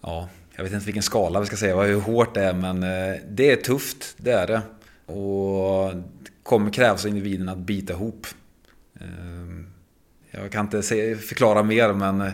[0.00, 3.20] Ja, jag vet inte vilken skala vi ska säga, hur hårt det är, men eh,
[3.28, 4.62] det är tufft, det är det.
[5.12, 8.26] Och det kommer krävas av individen att bita ihop.
[9.00, 9.66] Ehm,
[10.30, 10.82] jag kan inte
[11.16, 12.32] förklara mer, men eh,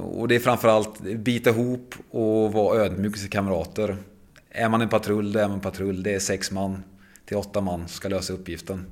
[0.00, 3.96] och det är framförallt bita ihop och vara ödmjuk med sina kamrater.
[4.50, 6.02] Är man en patrull, då är man patrull.
[6.02, 6.82] Det är sex man
[7.24, 8.86] till åtta man som ska lösa uppgiften.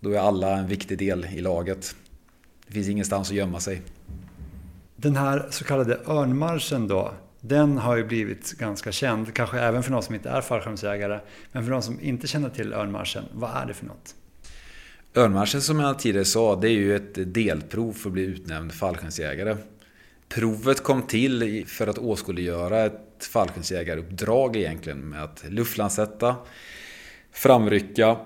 [0.00, 1.96] Då är alla en viktig del i laget.
[2.66, 3.82] Det finns ingenstans att gömma sig.
[4.96, 9.90] Den här så kallade örnmarschen då, den har ju blivit ganska känd, kanske även för
[9.90, 11.20] någon som inte är fallskärmsjägare.
[11.52, 14.14] Men för någon som inte känner till örnmarschen, vad är det för något?
[15.14, 19.56] Örnmarschen som jag tidigare sa, det är ju ett delprov för att bli utnämnd fallskärmsjägare.
[20.34, 26.36] Provet kom till för att åskådliggöra ett fallskärmsjägaruppdrag egentligen med att luftlandsätta,
[27.32, 28.16] framrycka,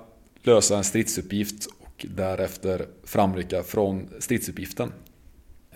[0.42, 4.92] lösa en stridsuppgift och därefter framrycka från stridsuppgiften.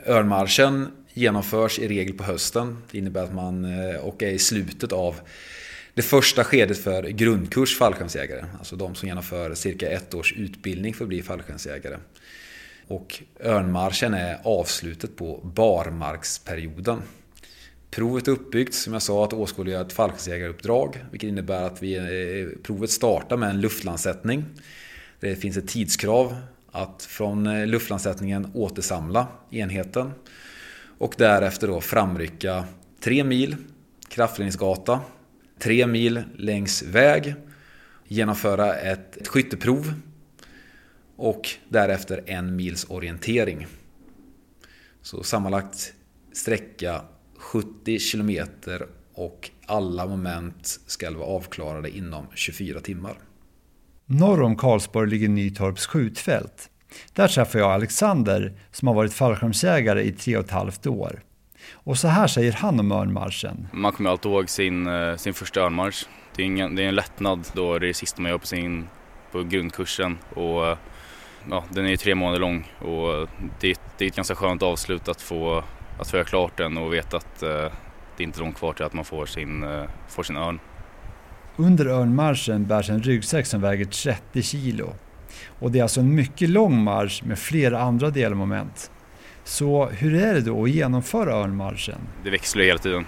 [0.07, 2.79] Örnmarschen genomförs i regel på hösten.
[2.91, 5.21] Det innebär att man eh, och är i slutet av
[5.95, 8.45] det första skedet för grundkurs fallskärmsjägare.
[8.59, 11.97] Alltså de som genomför cirka ett års utbildning för att bli fallskärmsjägare.
[12.91, 17.03] Och örnmarschen är avslutet på barmarksperioden.
[17.91, 21.05] Provet är uppbyggt, som jag sa, att åskådliggöra ett fallskärmsjägaruppdrag.
[21.11, 24.45] Vilket innebär att vi, eh, provet startar med en luftlandsättning.
[25.21, 26.37] Det finns ett tidskrav
[26.71, 30.11] att från eh, luftlandsättningen återsamla enheten.
[30.99, 32.65] Och därefter då framrycka
[33.01, 33.57] tre mil
[34.09, 35.01] kraftledningsgata,
[35.59, 37.35] tre mil längs väg,
[38.09, 39.95] genomföra ett, ett skytteprov
[41.21, 43.67] och därefter en mils orientering.
[45.03, 45.93] Så sammanlagt
[46.33, 47.03] sträcka
[47.39, 53.15] 70 kilometer och alla moment ska vara avklarade inom 24 timmar.
[54.07, 56.71] Norr om Karlsborg ligger Nytorps skjutfält.
[57.13, 61.23] Där träffar jag Alexander som har varit fallskärmsjägare i tre och ett halvt år.
[61.73, 63.69] Och så här säger han om örnmarschen.
[63.73, 66.07] Man kommer alltid ihåg sin, eh, sin första örnmarsch.
[66.37, 68.47] Det är, ingen, det är en lättnad då det är det sista man gör på,
[68.47, 68.89] sin,
[69.33, 70.19] på grundkursen.
[70.35, 70.77] Och,
[71.51, 73.29] ja, den är tre månader lång och
[73.61, 75.65] det, det är ett ganska skönt avslut att få,
[75.99, 77.49] att få göra klart den och veta att eh,
[78.17, 80.61] det är inte långt kvar till att man får sin, eh, får sin örn.
[81.57, 84.95] Under örnmarschen bärs en ryggsäck som väger 30 kilo.
[85.47, 88.91] Och det är alltså en mycket lång marsch med flera andra delmoment.
[89.45, 91.99] Så hur är det då att genomföra örnmarschen?
[92.25, 93.07] Det växlar hela tiden.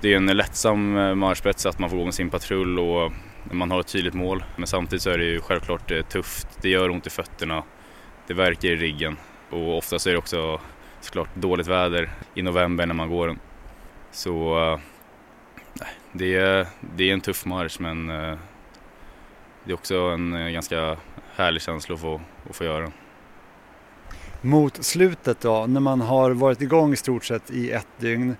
[0.00, 3.12] Det är en lättsam eh, marschspets att man får gå med sin patrull och
[3.50, 4.44] man har ett tydligt mål.
[4.56, 6.48] Men samtidigt så är det ju självklart eh, tufft.
[6.60, 7.62] Det gör ont i fötterna.
[8.26, 9.16] Det verkar i ryggen.
[9.50, 10.60] Och oftast är det också
[11.00, 13.38] såklart dåligt väder i november när man går den.
[14.10, 14.78] Så eh,
[16.12, 18.38] det är, det är en tuff marsch men eh,
[19.64, 20.96] det är också en ganska
[21.34, 22.92] härlig känsla att få, att få göra.
[24.40, 28.36] Mot slutet då, när man har varit igång i stort sett i ett dygn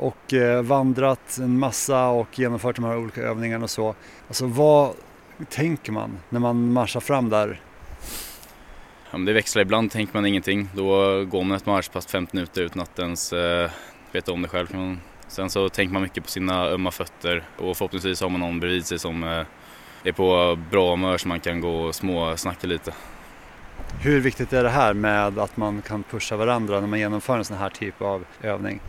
[0.00, 3.94] och eh, vandrat en massa och genomfört de här olika övningarna och så.
[4.28, 4.94] Alltså vad
[5.48, 7.60] tänker man när man marschar fram där?
[9.10, 10.68] Ja, det växlar, ibland tänker man ingenting.
[10.74, 10.84] Då
[11.24, 13.70] går man ett marschpass 50 minuter utan att ens eh,
[14.12, 14.96] veta om det själv.
[15.28, 18.86] Sen så tänker man mycket på sina ömma fötter och förhoppningsvis har man någon bredvid
[18.86, 19.46] sig som eh,
[20.04, 22.92] är på bra humör så man kan gå och småsnacka lite.
[24.02, 27.44] Hur viktigt är det här med att man kan pusha varandra när man genomför en
[27.44, 28.80] sån här typ av övning?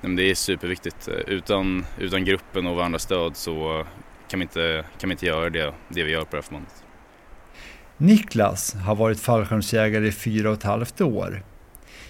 [0.00, 1.08] Det är superviktigt.
[1.26, 3.86] Utan, utan gruppen och varandras stöd så
[4.28, 6.84] kan vi inte, kan vi inte göra det, det vi gör på det här förbandet.
[7.96, 11.42] Niklas har varit fallskärmsjägare i fyra och ett halvt år.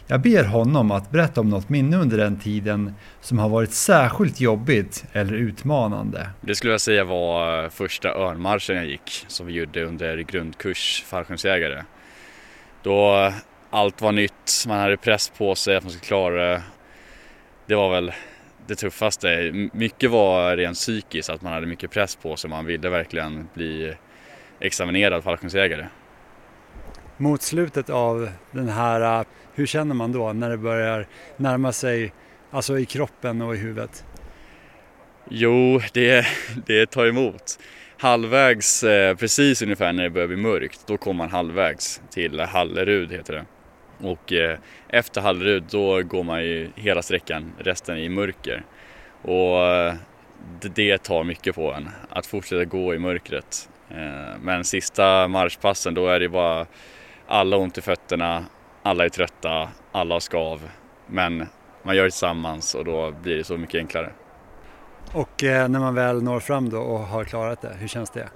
[0.06, 4.40] Jag ber honom att berätta om något minne under den tiden som har varit särskilt
[4.40, 6.30] jobbigt eller utmanande.
[6.40, 11.82] Det skulle jag säga var första örnmarschen jag gick som vi gjorde under grundkurs fallskärmsjägare.
[12.82, 13.32] Då
[13.70, 16.62] allt var nytt, man hade press på sig att man skulle klara det.
[17.70, 18.12] Det var väl
[18.66, 19.52] det tuffaste.
[19.72, 22.50] Mycket var rent psykiskt, att man hade mycket press på sig.
[22.50, 23.94] Man ville verkligen bli
[24.60, 25.86] examinerad fallskärmsjägare.
[27.16, 31.06] Mot slutet av den här, hur känner man då när det börjar
[31.36, 32.12] närma sig,
[32.50, 34.04] alltså i kroppen och i huvudet?
[35.28, 36.26] Jo, det,
[36.66, 37.58] det tar emot
[37.98, 43.12] halvvägs, eh, precis ungefär när det börjar bli mörkt, då kommer man halvvägs till Hallerud
[43.12, 43.44] heter det.
[44.02, 48.64] Och eh, efter Hallerud då går man ju hela sträckan, resten i mörker.
[49.22, 49.94] Och eh,
[50.60, 51.90] det tar mycket på en.
[52.08, 53.68] Att fortsätta gå i mörkret.
[53.90, 56.66] Eh, men sista marschpassen då är det bara
[57.26, 58.44] alla ont i fötterna,
[58.82, 60.70] alla är trötta, alla har skav.
[61.06, 61.46] Men
[61.82, 64.12] man gör det tillsammans och då blir det så mycket enklare.
[65.12, 68.28] Och när man väl når fram då och har klarat det, hur känns det?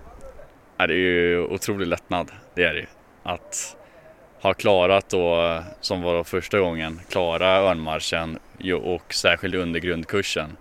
[0.77, 2.87] Ja, det är ju otrolig lättnad, det är det ju.
[3.23, 3.77] Att
[4.45, 8.39] ha klarat då, som var då första gången, klara örnmarschen
[8.83, 10.57] och särskilt under grundkursen.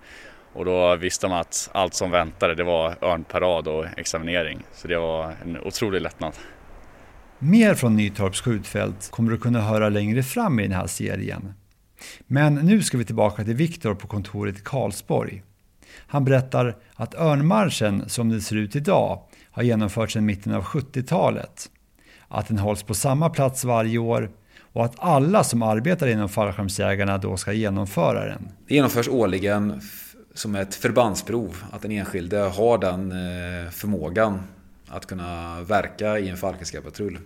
[0.52, 4.62] Och då visste man att allt som väntade det var örnparad och examinering.
[4.72, 6.32] Så det var en otrolig lättnad.
[7.38, 11.54] Mer från Nytorps skjutfält kommer du kunna höra längre fram i den här serien.
[12.26, 15.42] Men nu ska vi tillbaka till Viktor på kontoret i Karlsborg.
[16.06, 21.70] Han berättar att örnmarschen som det ser ut idag har genomförts sedan mitten av 70-talet.
[22.28, 24.30] Att den hålls på samma plats varje år
[24.72, 28.48] och att alla som arbetar inom fallskärmsjägarna då ska genomföra den.
[28.68, 29.80] Det genomförs årligen
[30.34, 34.42] som ett förbandsprov, att den enskilde har den eh, förmågan
[34.88, 37.18] att kunna verka i en Falkenskapatrull.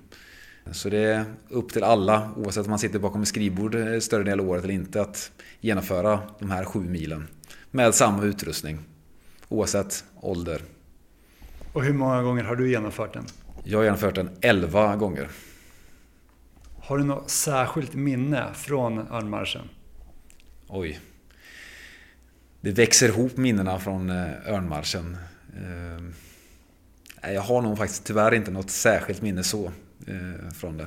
[0.73, 4.25] Så det är upp till alla, oavsett om man sitter bakom ett skrivbord eh, större
[4.25, 5.31] del av året eller inte, att
[5.61, 7.29] genomföra de här sju milen.
[7.71, 8.79] Med samma utrustning,
[9.49, 10.63] oavsett ålder.
[11.73, 13.27] Och hur många gånger har du genomfört den?
[13.71, 15.29] Jag har genomfört den 11 gånger.
[16.81, 19.69] Har du något särskilt minne från örnmarschen?
[20.69, 21.01] Oj.
[22.61, 25.17] Det växer ihop minnena från eh, örnmarschen.
[27.23, 29.65] Eh, jag har nog faktiskt tyvärr inte något särskilt minne så
[30.07, 30.87] eh, från det.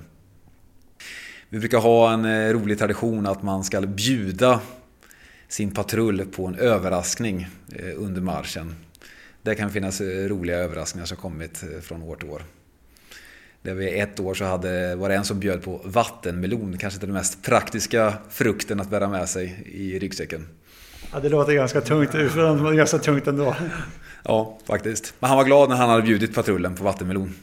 [1.49, 4.61] Vi brukar ha en rolig tradition att man ska bjuda
[5.47, 7.47] sin patrull på en överraskning
[7.95, 8.75] under marschen.
[9.41, 12.43] Det kan finnas roliga överraskningar som kommit från år till år.
[13.63, 17.05] Där vi ett år så hade, var det en som bjöd på vattenmelon, kanske inte
[17.05, 20.47] den mest praktiska frukten att bära med sig i ryggsäcken.
[21.13, 22.11] Ja, det låter ganska tungt,
[22.75, 23.55] ganska tungt ändå.
[24.23, 25.13] Ja, faktiskt.
[25.19, 27.33] Men han var glad när han hade bjudit patrullen på vattenmelon.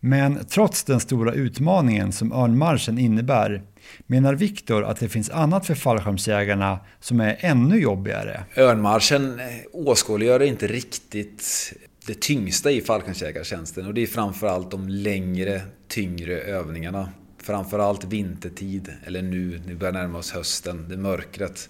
[0.00, 3.62] Men trots den stora utmaningen som örnmarschen innebär
[4.06, 8.44] menar Viktor att det finns annat för fallskärmsjägarna som är ännu jobbigare.
[8.56, 9.40] Örnmarschen
[9.72, 11.72] åskådliggör inte riktigt
[12.06, 17.08] det tyngsta i fallskärmsjägartjänsten och det är framförallt de längre, tyngre övningarna.
[17.38, 21.68] Framförallt vintertid, eller nu, nu börjar närma oss hösten, det mörkret.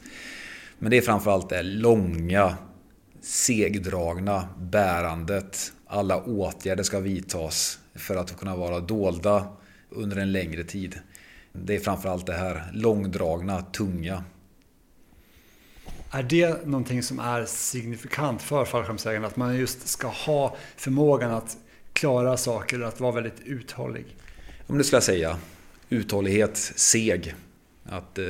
[0.78, 2.57] Men det är framförallt det långa,
[3.20, 5.72] segdragna bärandet.
[5.87, 9.47] Alla åtgärder ska vidtas för att kunna vara dolda
[9.91, 10.99] under en längre tid.
[11.53, 14.24] Det är framförallt det här långdragna, tunga.
[16.15, 19.27] Är det någonting som är signifikant för fallskärmsägarna?
[19.27, 21.57] Att man just ska ha förmågan att
[21.93, 24.17] klara saker, och att vara väldigt uthållig?
[24.67, 25.39] Om det skulle jag säga.
[25.89, 27.35] Uthållighet, seg.
[27.85, 28.25] Att eh,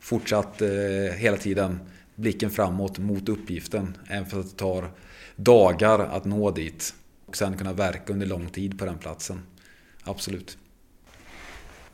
[0.00, 0.68] fortsatt eh,
[1.16, 1.78] hela tiden
[2.14, 3.96] blicken framåt mot uppgiften.
[4.08, 4.90] Även för att det tar
[5.36, 6.94] dagar att nå dit.
[7.26, 9.42] Och sen kunna verka under lång tid på den platsen.
[10.02, 10.58] Absolut.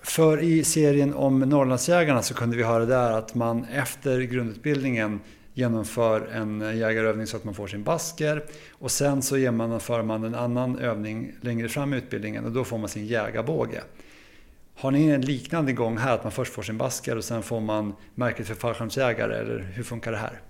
[0.02, 5.20] För i serien om Norrlandsjägarna så kunde vi höra där att man efter grundutbildningen
[5.54, 10.34] genomför en jägarövning så att man får sin basker och sen så genomför man en
[10.34, 13.82] annan övning längre fram i utbildningen och då får man sin jägarbåge.
[14.74, 17.60] Har ni en liknande gång här, att man först får sin basker och sen får
[17.60, 20.40] man märket för fallskärmsjägare, eller hur funkar det här?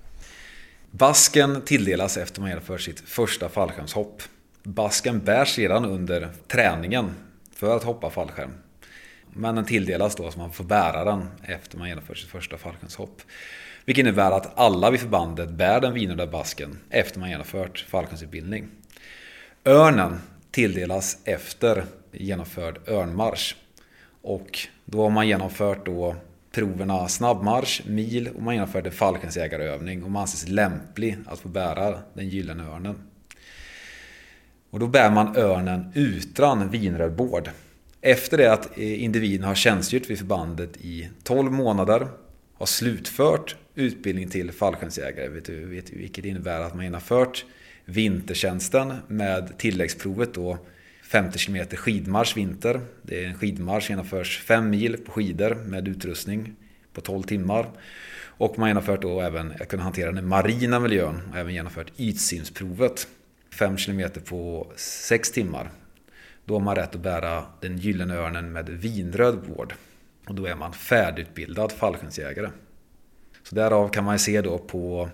[0.90, 4.22] Basken tilldelas efter man genomför sitt första fallskärmshopp.
[4.62, 7.11] Basken bärs sedan under träningen
[7.55, 8.51] för att hoppa fallskärm.
[9.33, 13.22] Men den tilldelas då så man får bära den efter man genomför sitt första fallskärmshopp.
[13.85, 18.68] Vilket innebär att alla vid förbandet bär den vinröda basken efter man genomfört fallskärmsutbildning.
[19.64, 20.20] Örnen
[20.51, 23.57] tilldelas efter genomförd örnmarsch.
[24.22, 26.16] Och då har man genomfört då
[26.53, 31.99] proverna snabbmarsch, mil och man genomfört en fallskärmsjägarövning och man anses lämplig att få bära
[32.14, 32.95] den gyllene örnen.
[34.70, 37.51] Och då bär man örnen utan vinröd bård.
[38.01, 42.09] Efter det att eh, individen har tjänstgjort vid förbandet i 12 månader,
[42.55, 47.44] har slutfört utbildning till fallskärmsjägare, vet du, vet du, vilket innebär att man genomfört
[47.84, 50.59] vintertjänsten med tilläggsprovet då
[51.03, 52.80] 50 km skidmarsch vinter.
[53.03, 56.55] Det är en skidmarsch som genomförs 5 mil på skidor med utrustning
[56.92, 57.70] på 12 timmar.
[58.22, 61.92] Och man har genomfört då även att kunna hantera den marina miljön och även genomfört
[61.96, 63.09] ytsimsprovet.
[63.59, 65.70] 5 km på 6 timmar.
[66.45, 69.74] Då har man rätt att bära den gyllene örnen med vinröd vård.
[70.26, 72.51] Och då är man färdigutbildad fallskärmsjägare.
[73.43, 75.09] Så därav kan man se då på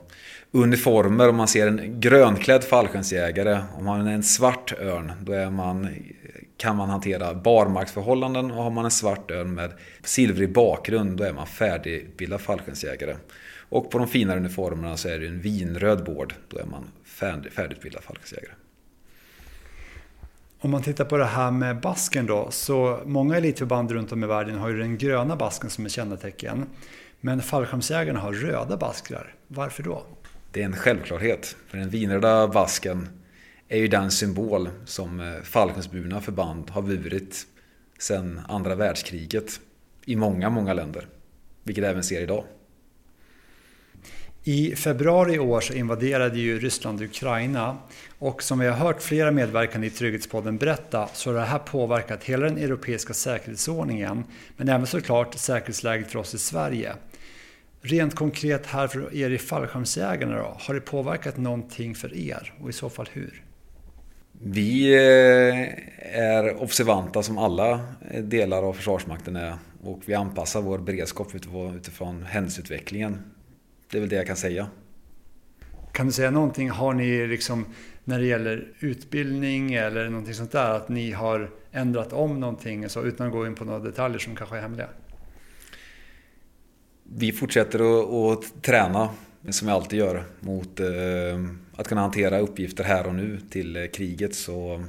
[0.51, 5.51] uniformer, om man ser en grönklädd fallskärmsjägare, om man är en svart örn, då är
[5.51, 5.89] man
[6.57, 9.73] kan man hantera barmarksförhållanden och har man en svart örn med
[10.05, 13.17] silvrig bakgrund då är man färdigutbildad fallskärmsjägare.
[13.69, 18.03] Och på de finare uniformerna så är det en vinröd bård, då är man färdigutbildad
[18.03, 18.53] fallskärmsjägare.
[20.67, 24.27] Om man tittar på det här med basken då, så många elitförband runt om i
[24.27, 26.67] världen har ju den gröna basken som ett kännetecken.
[27.21, 29.35] Men fallskärmsjägarna har röda baskrar.
[29.49, 30.07] Varför då?
[30.53, 31.57] Det är en självklarhet.
[31.67, 33.09] För den vinröda basken
[33.69, 37.47] är ju den symbol som eh, fallskärmsburna förband har burit
[37.99, 39.61] sedan andra världskriget
[40.05, 41.09] i många, många länder.
[41.65, 42.45] Vilket även ser idag.
[44.49, 47.77] I februari i år så invaderade ju Ryssland Ukraina
[48.19, 52.25] och som vi har hört flera medverkande i Trygghetspodden berätta så har det här påverkat
[52.25, 54.25] hela den europeiska säkerhetsordningen
[54.57, 56.93] men även såklart säkerhetsläget för oss i Sverige.
[57.81, 62.71] Rent konkret här för er i fallskärmsjägarna då, har det påverkat någonting för er och
[62.71, 63.43] i så fall hur?
[64.33, 67.81] Vi eh, är observanta som alla
[68.23, 71.35] delar av Försvarsmakten är och vi anpassar vår beredskap
[71.75, 73.23] utifrån händelseutvecklingen.
[73.91, 74.69] Det är väl det jag kan säga.
[75.93, 77.67] Kan du säga någonting, har ni liksom
[78.05, 83.03] när det gäller utbildning eller någonting sånt där, att ni har ändrat om någonting så,
[83.03, 84.89] utan att gå in på några detaljer som kanske är hemliga?
[87.03, 89.09] Vi fortsätter att, att träna,
[89.51, 90.87] som vi alltid gör, mot eh,
[91.77, 94.35] att kunna hantera uppgifter här och nu till eh, kriget.
[94.35, 94.85] Så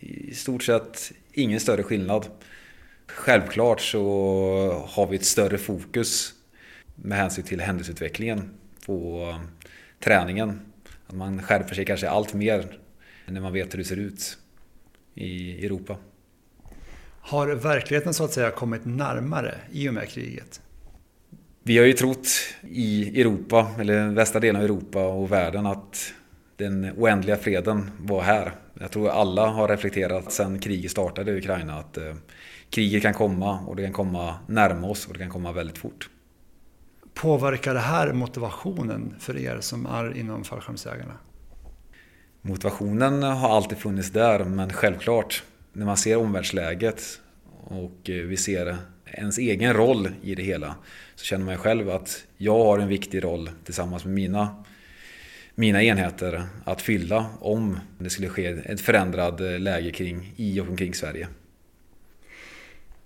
[0.00, 2.26] i stort sett ingen större skillnad.
[3.06, 4.02] Självklart så
[4.88, 6.34] har vi ett större fokus
[7.02, 8.50] med hänsyn till händelseutvecklingen
[8.86, 9.34] på
[10.00, 10.60] träningen.
[11.06, 12.78] Att man skärper sig kanske allt mer
[13.26, 14.38] när man vet hur det ser ut
[15.14, 15.96] i Europa.
[17.20, 20.60] Har verkligheten så att säga kommit närmare i och med kriget?
[21.62, 22.28] Vi har ju trott
[22.62, 26.12] i Europa, eller västra delen av Europa och världen att
[26.56, 28.52] den oändliga freden var här.
[28.80, 32.14] Jag tror alla har reflekterat sedan kriget startade i Ukraina att eh,
[32.70, 36.08] kriget kan komma och det kan komma närma oss och det kan komma väldigt fort.
[37.20, 41.14] Påverkar det här motivationen för er som är inom fallskärmsjägarna?
[42.42, 45.42] Motivationen har alltid funnits där men självklart
[45.72, 47.02] när man ser omvärldsläget
[47.64, 50.74] och eh, vi ser ens egen roll i det hela
[51.14, 54.64] så känner man ju själv att jag har en viktig roll tillsammans med mina,
[55.54, 60.68] mina enheter att fylla om det skulle ske ett förändrat eh, läge kring, i och
[60.68, 61.28] omkring Sverige.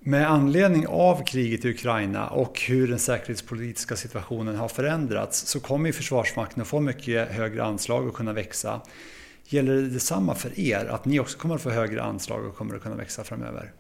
[0.05, 5.87] Med anledning av kriget i Ukraina och hur den säkerhetspolitiska situationen har förändrats så kommer
[5.87, 8.81] ju Försvarsmakten att få mycket högre anslag och kunna växa.
[9.45, 10.85] Gäller det detsamma för er?
[10.85, 13.73] Att ni också kommer att få högre anslag och kommer att kunna växa framöver?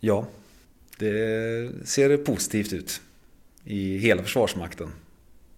[0.00, 0.26] Ja,
[0.98, 3.00] det ser positivt ut
[3.64, 4.88] i hela Försvarsmakten.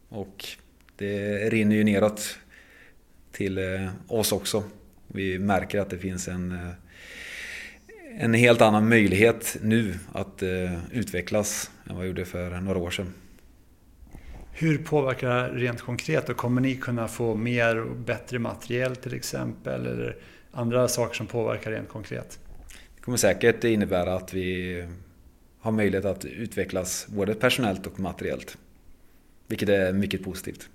[0.09, 0.47] Och
[0.97, 2.39] det rinner ju neråt
[3.33, 4.65] till eh, oss också.
[5.09, 6.73] Vi märker att det finns en, eh,
[8.19, 10.49] en helt annan möjlighet nu att eh,
[10.93, 13.15] utvecklas än vad vi gjorde för några år sedan.
[14.53, 16.29] Hur påverkar det rent konkret?
[16.29, 19.87] Och kommer ni kunna få mer och bättre materiel till exempel?
[19.87, 20.17] Eller
[20.53, 22.39] andra saker som påverkar rent konkret?
[22.97, 24.87] Det kommer säkert innebära att vi
[25.61, 28.59] har möjlighet att utvecklas både personellt och materiellt.
[29.47, 30.69] Vilket är mycket positivt.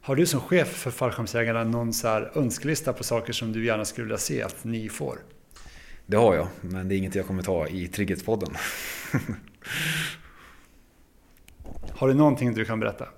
[0.00, 3.84] Har du som chef för fallskärmsjägarna någon så här önskelista på saker som du gärna
[3.84, 5.18] skulle vilja se att ni får?
[6.06, 8.48] Det har jag, men det är inget jag kommer ta i Trygghetspodden.
[11.90, 13.08] har du någonting du kan berätta?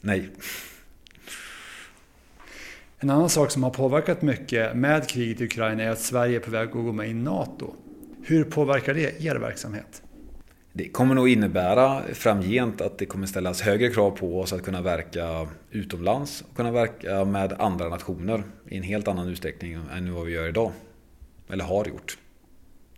[0.00, 0.28] Nej.
[2.98, 6.40] En annan sak som har påverkat mycket med kriget i Ukraina är att Sverige är
[6.40, 7.74] på väg att gå med i NATO.
[8.22, 10.02] Hur påverkar det er verksamhet?
[10.72, 14.82] Det kommer nog innebära framgent att det kommer ställas högre krav på oss att kunna
[14.82, 20.26] verka utomlands och kunna verka med andra nationer i en helt annan utsträckning än vad
[20.26, 20.72] vi gör idag.
[21.52, 22.18] Eller har gjort.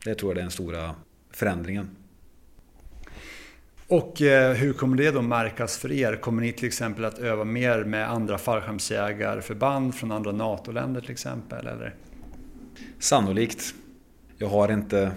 [0.05, 0.94] Det tror jag är den stora
[1.30, 1.90] förändringen.
[3.88, 6.16] Och eh, hur kommer det då märkas för er?
[6.16, 11.66] Kommer ni till exempel att öva mer med andra fallskärmsjägarförband från andra NATO-länder till exempel?
[11.66, 11.94] Eller?
[12.98, 13.74] Sannolikt.
[14.38, 15.12] Jag har inte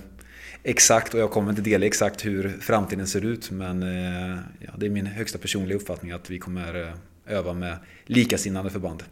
[0.63, 4.85] exakt och jag kommer inte dela exakt hur framtiden ser ut men eh, ja, det
[4.85, 6.93] är min högsta personliga uppfattning att vi kommer eh,
[7.37, 9.03] öva med likasinnade förband.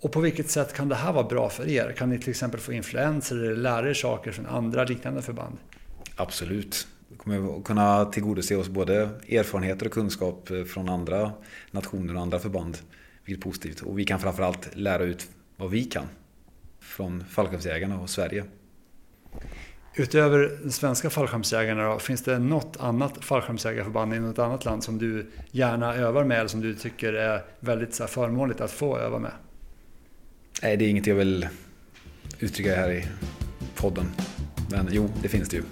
[0.00, 1.92] Och på vilket sätt kan det här vara bra för er?
[1.92, 5.56] Kan ni till exempel få influenser eller lära er saker från andra liknande förband?
[6.16, 6.86] Absolut.
[7.08, 8.94] Vi kommer kunna tillgodose oss både
[9.28, 11.32] erfarenheter och kunskap eh, från andra
[11.70, 12.78] nationer och andra förband.
[13.24, 13.80] Vilket är positivt.
[13.80, 16.04] Och vi kan framförallt lära ut vad vi kan
[16.80, 18.44] från fallskärmsjägarna och Sverige.
[19.94, 24.98] Utöver de svenska fallskärmsjägarna då, finns det något annat fallskärmsjägarförband i något annat land som
[24.98, 29.18] du gärna övar med eller som du tycker är väldigt så förmånligt att få öva
[29.18, 29.32] med?
[30.62, 31.48] Nej, det är inget jag vill
[32.38, 33.06] uttrycka här i
[33.76, 34.12] podden.
[34.70, 35.62] Men jo, det finns det ju.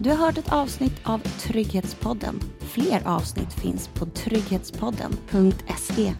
[0.00, 2.40] Du har hört ett avsnitt av Trygghetspodden.
[2.60, 6.14] Fler avsnitt finns på trygghetspodden.se.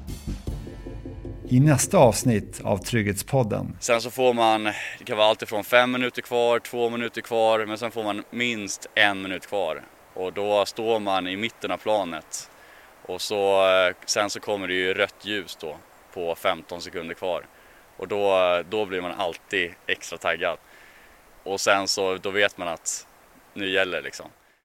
[1.48, 5.92] I nästa avsnitt av Trygghetspodden Sen så får man, det kan vara allt ifrån fem
[5.92, 9.82] minuter kvar, två minuter kvar, men sen får man minst en minut kvar.
[10.14, 12.50] Och då står man i mitten av planet.
[13.02, 15.76] Och så, eh, sen så kommer det ju rött ljus då
[16.14, 17.46] på 15 sekunder kvar.
[17.96, 20.58] Och då, då blir man alltid extra taggad.
[21.42, 23.06] Och sen så, då vet man att
[23.54, 24.26] nu gäller det liksom.